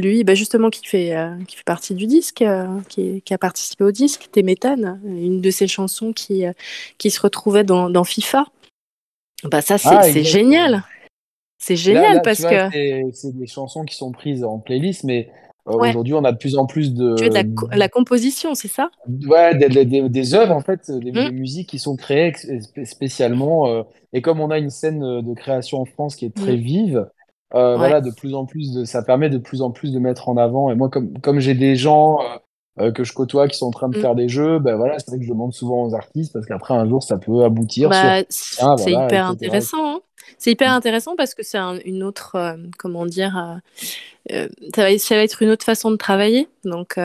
[0.00, 3.38] lui, bah justement, qui fait, euh, qui fait partie du disque, euh, qui, qui, a
[3.38, 6.52] participé au disque, Téméthane, une de ses chansons qui, euh,
[6.98, 8.46] qui se retrouvait dans, dans FIFA.
[9.44, 10.84] Bah ça, c'est ah, génial.
[11.58, 13.10] C'est génial parce que...
[13.12, 15.30] C'est des chansons qui sont prises en playlist, mais
[15.66, 17.14] aujourd'hui, on a de plus en plus de...
[17.16, 18.90] Tu veux de la, composition, c'est ça?
[19.26, 21.30] Ouais, des, des, des, œuvres, en fait, des, mmh.
[21.30, 22.32] musiques qui sont créées
[22.84, 23.84] spécialement.
[24.12, 26.60] et comme on a une scène de création en France qui est très mmh.
[26.60, 27.06] vive,
[27.54, 30.28] euh, voilà, de plus en plus de, ça permet de plus en plus de mettre
[30.28, 30.70] en avant.
[30.70, 32.18] Et moi, comme, comme j'ai des gens
[32.80, 34.00] euh, que je côtoie qui sont en train de mm.
[34.00, 36.74] faire des jeux, ben voilà, c'est vrai que je demande souvent aux artistes parce qu'après
[36.74, 37.90] un jour, ça peut aboutir.
[37.90, 39.96] Bah, c'est hyper intéressant.
[39.96, 40.00] Hein.
[40.38, 40.76] C'est hyper mm.
[40.76, 43.60] intéressant parce que c'est une autre, euh, comment dire,
[44.28, 44.42] ça
[44.76, 46.48] va, ça, va, être une autre façon de travailler.
[46.64, 46.98] Donc,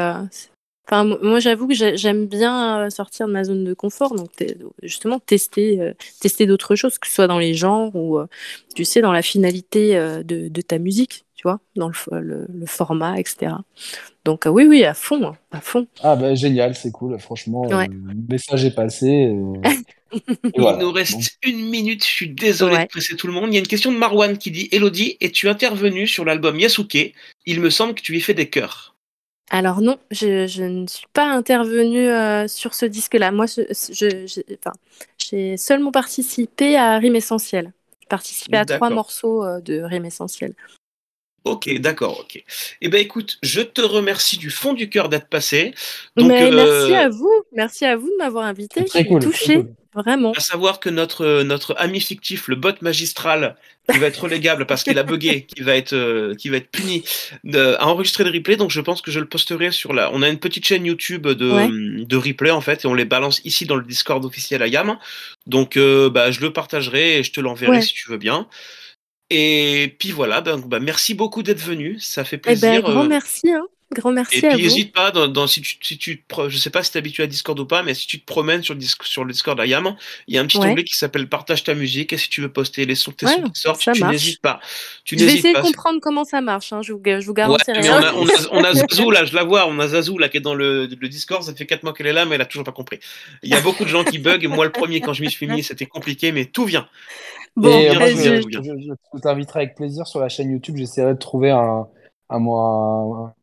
[0.91, 4.31] moi, j'avoue que j'aime bien euh, sortir de ma zone de confort, donc
[4.81, 8.27] justement tester, euh, tester d'autres choses, que ce soit dans les genres ou, euh,
[8.75, 13.53] tu sais, dans la finalité de, ta musique, tu vois, dans le, format, etc.
[14.25, 15.87] Donc oui, oui, à fond, hein, à fond.
[16.03, 17.87] Ah ben génial, c'est cool, franchement, le
[18.29, 19.31] message est passé.
[20.55, 23.49] Il nous reste une minute, je suis désolé de presser tout le monde.
[23.51, 27.13] Il y a une question de Marwan qui dit Elodie, es-tu intervenue sur l'album Yasuke?
[27.45, 28.88] Il me semble que tu y fais des chœurs.
[29.49, 33.31] Alors non, je, ne suis pas intervenue euh, sur ce disque-là.
[33.31, 33.45] Moi,
[35.17, 37.73] j'ai seulement participé à Rime Essentiel.
[38.01, 40.53] J'ai participé à trois morceaux euh, de Rime Essentiel.
[41.45, 42.43] Ok, d'accord, ok.
[42.81, 45.73] Eh ben écoute, je te remercie du fond du cœur d'être passé.
[46.15, 48.85] Donc, Mais merci euh, à vous, merci à vous de m'avoir invité.
[48.85, 49.65] Je suis touchée.
[49.95, 50.33] Vraiment.
[50.33, 53.55] À savoir que notre, notre ami fictif, le bot magistral,
[53.91, 56.69] qui va être relégable parce qu'il a bugué, qui va être, euh, qui va être
[56.69, 57.03] puni,
[57.43, 58.55] de, a enregistré le replay.
[58.55, 60.11] Donc je pense que je le posterai sur la.
[60.13, 63.41] On a une petite chaîne YouTube de, de replay en fait, et on les balance
[63.45, 64.97] ici dans le Discord officiel à YAM.
[65.47, 68.47] Donc euh, bah, je le partagerai et je te l'enverrai si tu veux bien.
[69.31, 72.81] Et puis voilà, bah, merci beaucoup d'être venu, ça fait eh ben, plaisir.
[72.81, 73.51] grand euh, merci.
[73.51, 73.65] Hein.
[73.91, 76.91] Grand merci et puis n'hésite pas, dans, si tu, si tu je sais pas si
[76.91, 79.23] tu es habitué à Discord ou pas, mais si tu te promènes sur le, sur
[79.23, 79.95] le Discord d'Ayam,
[80.27, 82.13] il y a un petit onglet qui s'appelle Partage ta musique.
[82.13, 84.59] Et si tu veux poster les sons, tes sons qui sortent, tu n'hésites pas.
[85.05, 87.71] Tu je vais essayer de comprendre comment ça marche, hein, je, vous, je vous garantis
[87.71, 88.13] rien.
[88.13, 90.41] On a, on, a, Zazou, là, je la vois, on a Zazou là, qui est
[90.41, 92.65] dans le, le Discord, ça fait 4 mois qu'elle est là, mais elle a toujours
[92.65, 92.99] pas compris.
[93.41, 94.45] Il y a beaucoup de gens qui bug.
[94.47, 96.87] Moi, le premier, quand je m'y suis mis, c'était compliqué, mais tout vient.
[97.55, 100.77] Bon, je, je, t'inviterai avec plaisir sur la chaîne YouTube.
[100.77, 101.87] J'essaierai de trouver un,
[102.29, 103.33] un, un, un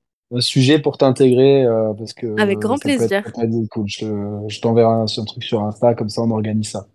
[0.41, 3.22] sujet pour t'intégrer euh, parce que avec grand plaisir.
[3.70, 3.87] cool.
[3.89, 6.87] Je, t'enverrai un, truc sur Insta comme ça on organise ça.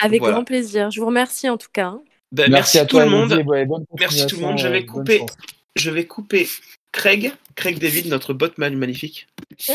[0.00, 0.90] Avec grand plaisir.
[0.90, 1.94] Je vous remercie en tout cas.
[2.32, 3.28] Ben, merci, à tout le monde.
[3.98, 4.58] merci tout le monde.
[4.58, 5.22] Je vais couper.
[5.76, 6.46] Je vais couper
[6.92, 9.26] Craig, Craig David, notre botman magnifique.